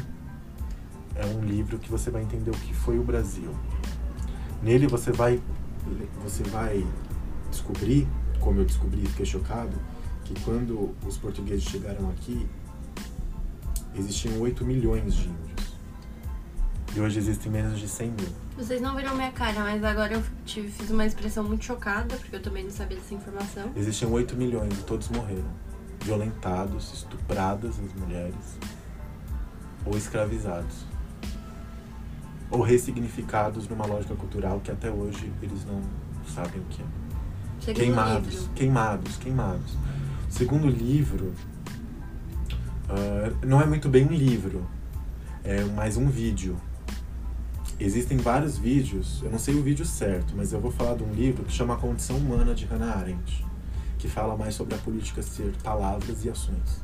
[1.15, 3.49] é um livro que você vai entender o que foi o Brasil.
[4.61, 5.41] Nele você vai
[6.23, 6.85] você vai
[7.49, 8.07] descobrir,
[8.41, 9.77] como eu descobri e fiquei chocado,
[10.25, 12.45] que quando os portugueses chegaram aqui,
[13.95, 15.75] existiam 8 milhões de índios.
[16.93, 18.27] E hoje existem menos de 100 mil.
[18.57, 22.35] Vocês não viram minha cara, mas agora eu tive, fiz uma expressão muito chocada, porque
[22.35, 23.71] eu também não sabia dessa informação.
[23.75, 25.49] Existiam 8 milhões e todos morreram.
[26.01, 28.57] Violentados, estupradas as mulheres,
[29.85, 30.85] ou escravizados.
[32.49, 35.81] Ou ressignificados numa lógica cultural que até hoje eles não
[36.27, 37.00] sabem o que é.
[37.61, 39.73] Segundo Queimados, queimados, queimados.
[40.27, 41.31] O segundo livro
[42.89, 44.65] ah, não é muito bem um livro,
[45.43, 46.57] é mais um vídeo.
[47.79, 51.13] Existem vários vídeos, eu não sei o vídeo certo, mas eu vou falar de um
[51.13, 53.45] livro que chama A Condição Humana de Hannah Arendt,
[53.99, 56.81] que fala mais sobre a política ser palavras e ações.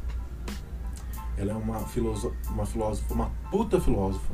[1.37, 4.33] Ela é uma, filoso- uma filósofa, uma puta filósofa.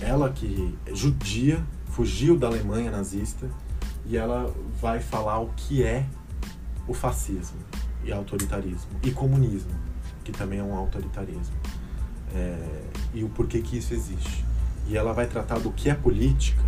[0.00, 3.48] Ela que é judia, fugiu da Alemanha nazista
[4.06, 6.06] e ela vai falar o que é
[6.86, 7.58] o fascismo
[8.04, 9.72] e autoritarismo e comunismo,
[10.24, 11.56] que também é um autoritarismo,
[12.34, 12.82] É,
[13.14, 14.44] e o porquê que isso existe.
[14.86, 16.62] E ela vai tratar do que é política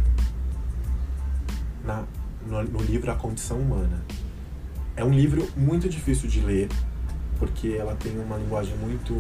[1.84, 2.04] na
[2.46, 4.02] no, no livro A Condição Humana.
[4.96, 6.68] É um livro muito difícil de ler,
[7.38, 9.14] porque ela tem uma linguagem muito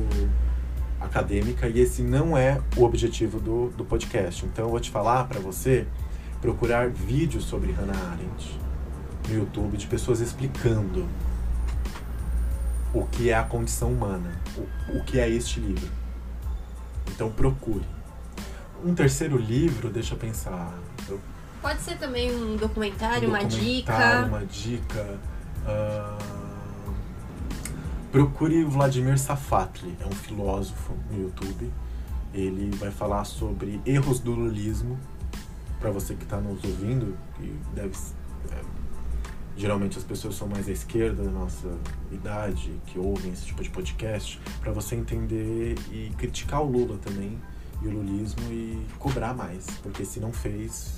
[1.00, 4.44] acadêmica e esse não é o objetivo do, do podcast.
[4.44, 5.86] Então eu vou te falar para você
[6.40, 8.58] procurar vídeos sobre Hannah Arendt
[9.28, 11.06] no YouTube de pessoas explicando
[12.92, 15.90] o que é a condição humana, o, o que é este livro.
[17.08, 17.84] Então procure.
[18.84, 20.72] Um terceiro livro, deixa eu pensar.
[21.08, 21.20] Eu,
[21.60, 24.26] Pode ser também um documentário, um uma documentário, dica.
[24.26, 25.18] Uma dica.
[25.66, 26.18] ah,
[28.10, 31.70] procure Vladimir Safatli, é um filósofo no YouTube.
[32.32, 34.98] Ele vai falar sobre erros do lulismo.
[35.80, 37.96] Para você que está nos ouvindo, que deve
[38.52, 38.62] é,
[39.56, 41.68] geralmente as pessoas são mais à esquerda da nossa
[42.12, 47.40] idade que ouvem esse tipo de podcast, para você entender e criticar o Lula também
[47.82, 50.94] e o lulismo e cobrar mais, porque se não fez,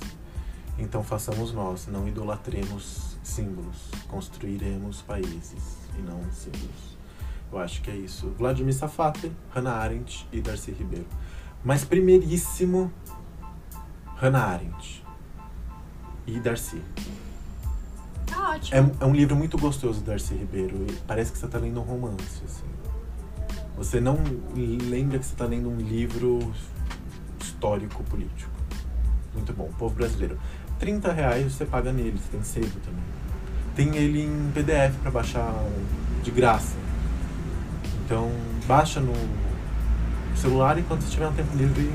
[0.77, 6.97] então façamos nós, não idolatremos símbolos, construiremos países e não símbolos.
[7.51, 8.33] Eu acho que é isso.
[8.37, 11.05] Vladimir Safatli, Hannah Arendt e Darcy Ribeiro.
[11.63, 12.91] Mas primeiríssimo,
[14.23, 15.03] Hannah Arendt
[16.25, 16.81] e Darcy.
[18.25, 18.95] Tá ótimo.
[19.01, 20.87] É, é um livro muito gostoso, Darcy Ribeiro.
[21.05, 22.41] Parece que você está lendo um romance.
[22.45, 22.63] Assim.
[23.75, 24.17] Você não
[24.55, 26.39] lembra que você está lendo um livro
[27.37, 28.49] histórico político.
[29.33, 29.69] Muito bom.
[29.77, 30.39] Povo brasileiro.
[30.79, 33.03] 30 reais você paga nele, você tem sebo também.
[33.75, 35.53] Tem ele em PDF para baixar
[36.23, 36.77] de graça.
[38.05, 38.31] Então
[38.65, 39.13] baixa no
[40.37, 41.91] celular enquanto você tiver um tempo livre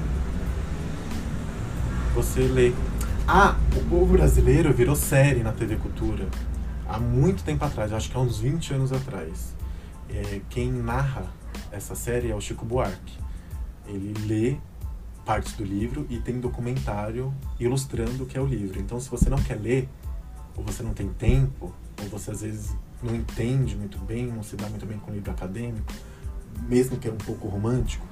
[2.14, 2.72] você lê.
[3.26, 6.26] Ah, o povo brasileiro virou série na TV Cultura
[6.88, 9.54] há muito tempo atrás, acho que há uns 20 anos atrás.
[10.08, 11.26] É, quem narra
[11.70, 13.18] essa série é o Chico Buarque.
[13.86, 14.56] Ele lê
[15.24, 18.80] partes do livro e tem documentário ilustrando o que é o livro.
[18.80, 19.88] Então, se você não quer ler,
[20.56, 24.56] ou você não tem tempo, ou você às vezes não entende muito bem, não se
[24.56, 25.92] dá muito bem com o livro acadêmico,
[26.66, 28.04] mesmo que é um pouco romântico,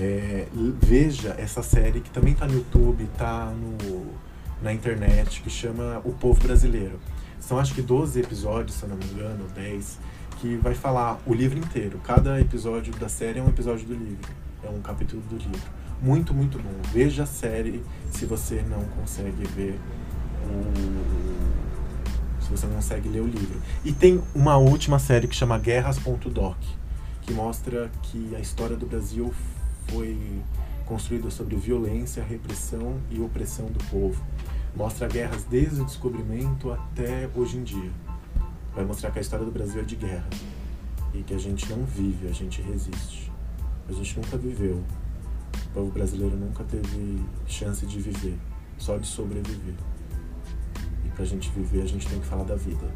[0.00, 0.46] é,
[0.82, 4.06] veja essa série que também está no YouTube, está no,
[4.62, 6.98] na internet, que chama O Povo Brasileiro.
[7.40, 9.98] São acho que 12 episódios, se eu não me engano, 10,
[10.40, 11.98] que vai falar o livro inteiro.
[12.02, 14.28] Cada episódio da série é um episódio do livro,
[14.62, 15.70] é um capítulo do livro.
[16.02, 16.74] Muito, muito bom.
[16.92, 19.78] Veja a série se você não consegue ver
[20.44, 22.42] o.
[22.42, 23.60] Se você não consegue ler o livro.
[23.84, 26.56] E tem uma última série que chama Guerras.doc,
[27.22, 29.32] que mostra que a história do Brasil
[29.88, 30.42] foi
[30.84, 34.22] construída sobre violência, repressão e opressão do povo.
[34.74, 37.90] Mostra guerras desde o descobrimento até hoje em dia.
[38.74, 40.28] Vai mostrar que a história do Brasil é de guerra
[41.14, 43.32] e que a gente não vive, a gente resiste.
[43.88, 44.82] A gente nunca viveu.
[45.66, 48.38] O povo brasileiro nunca teve chance de viver,
[48.78, 49.74] só de sobreviver.
[51.04, 52.90] E pra gente viver, a gente tem que falar da vida.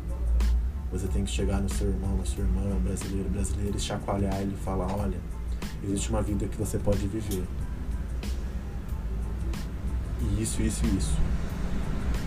[0.93, 4.55] Você tem que chegar no seu irmão, na sua irmã, brasileiro, brasileiro, e chacoalhar ele
[4.55, 5.18] e falar: olha,
[5.83, 7.45] existe uma vida que você pode viver.
[10.20, 11.16] E isso, isso isso.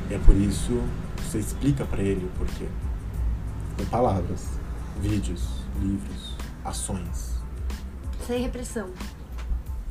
[0.10, 0.82] E é por isso
[1.18, 2.68] você explica para ele o porquê.
[3.78, 4.48] Com palavras,
[5.02, 5.48] vídeos,
[5.82, 7.34] livros, ações.
[8.26, 8.90] Sem repressão.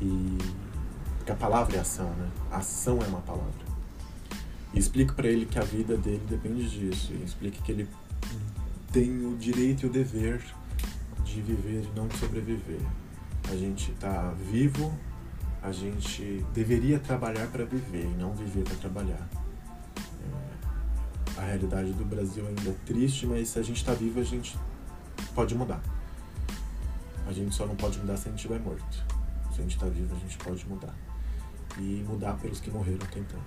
[0.01, 0.39] E
[1.23, 2.29] porque a palavra é ação, né?
[2.51, 3.53] A ação é uma palavra.
[4.75, 7.13] E explique para ele que a vida dele depende disso.
[7.13, 7.89] E explique que ele
[8.93, 10.43] tem o direito e o dever
[11.25, 12.81] de viver e não de sobreviver.
[13.51, 14.93] A gente tá vivo,
[15.63, 19.29] a gente deveria trabalhar para viver e não viver para trabalhar.
[21.37, 24.25] É, a realidade do Brasil ainda é triste, mas se a gente está vivo, a
[24.25, 24.59] gente
[25.35, 25.81] pode mudar.
[27.27, 29.05] A gente só não pode mudar se a gente estiver morto.
[29.53, 30.95] Se a gente está vivo, a gente pode mudar.
[31.79, 33.43] E mudar pelos que morreram tentando.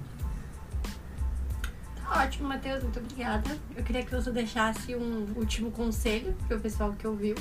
[1.95, 2.83] Tá ótimo, Matheus.
[2.83, 3.57] Muito obrigada.
[3.75, 7.35] Eu queria que você deixasse um último conselho para o pessoal que ouviu.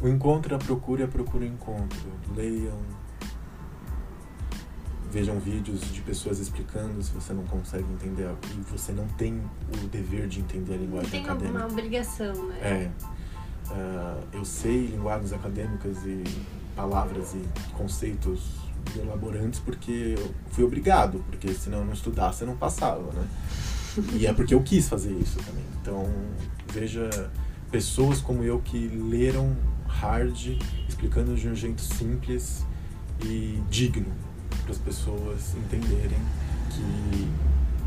[0.00, 2.06] O encontro, a procura, a procura, o encontro.
[2.36, 2.78] Leiam.
[5.10, 9.42] Vejam vídeos de pessoas explicando se você não consegue entender e você não tem
[9.82, 11.58] o dever de entender a linguagem tem acadêmica.
[11.58, 12.58] alguma obrigação, né?
[12.60, 12.90] É.
[13.70, 16.22] Ah, eu sei linguagens acadêmicas e
[16.76, 17.42] palavras e
[17.72, 23.26] conceitos elaborantes porque eu fui obrigado, porque senão eu não estudasse eu não passava, né?
[24.12, 25.64] E é porque eu quis fazer isso também.
[25.80, 26.06] Então,
[26.72, 27.30] veja
[27.70, 29.56] pessoas como eu que leram
[29.88, 30.58] hard,
[30.88, 32.64] explicando de um jeito simples
[33.24, 34.12] e digno
[34.62, 36.18] para as pessoas entenderem
[36.70, 37.28] que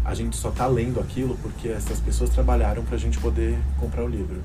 [0.04, 4.04] a gente só tá lendo aquilo porque essas pessoas trabalharam para a gente poder comprar
[4.04, 4.42] o livro.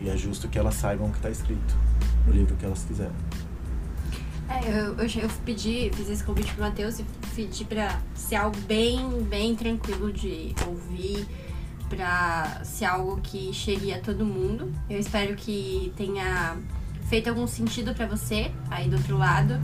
[0.00, 1.76] E é justo que elas saibam o que está escrito
[2.26, 3.14] no livro que elas fizeram.
[4.48, 8.56] É, eu, eu, eu pedi, fiz esse convite pro Matheus e pedi pra ser algo
[8.62, 11.26] bem, bem tranquilo de ouvir,
[11.88, 14.70] pra ser algo que chegue a todo mundo.
[14.88, 16.58] Eu espero que tenha
[17.14, 19.60] feito algum sentido pra você aí do outro lado.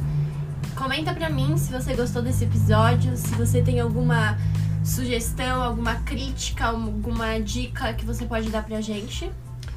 [0.77, 4.39] Comenta pra mim se você gostou desse episódio, se você tem alguma
[4.85, 9.29] sugestão, alguma crítica, alguma dica que você pode dar pra gente.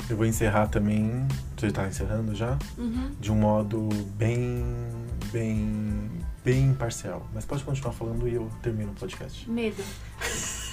[0.07, 1.27] Eu vou encerrar também.
[1.57, 2.59] Você tá encerrando já?
[2.77, 3.09] Uhum.
[3.19, 4.63] De um modo bem.
[5.31, 6.11] bem.
[6.45, 7.27] bem imparcial.
[7.33, 9.49] Mas pode continuar falando e eu termino o podcast.
[9.49, 9.83] Medo.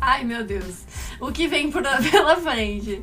[0.00, 0.82] Ai, meu Deus.
[1.20, 3.00] O que vem por, pela frente?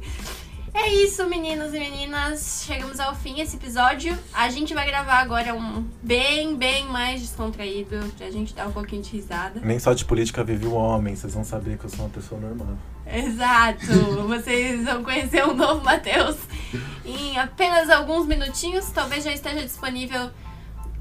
[0.79, 2.63] É isso, meninos e meninas.
[2.63, 4.15] Chegamos ao fim desse episódio.
[4.31, 9.01] A gente vai gravar agora um bem, bem mais descontraído, pra gente dar um pouquinho
[9.01, 9.59] de risada.
[9.63, 12.39] Nem só de política vive o homem, vocês vão saber que eu sou uma pessoa
[12.39, 12.77] normal.
[13.11, 13.87] Exato!
[14.27, 16.35] Vocês vão conhecer o novo Matheus
[17.05, 18.85] em apenas alguns minutinhos.
[18.91, 20.29] Talvez já esteja disponível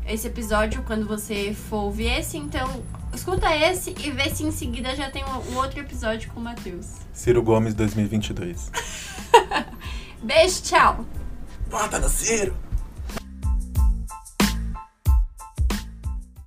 [0.06, 2.38] esse episódio quando você for ouvir esse.
[2.38, 2.82] Então,
[3.16, 6.42] escuta esse e vê se em seguida já tem um, um outro episódio com o
[6.42, 6.86] Matheus.
[7.12, 8.70] Ciro Gomes 2022.
[10.22, 11.04] Beijo, tchau!
[11.68, 12.65] Vota no Ciro!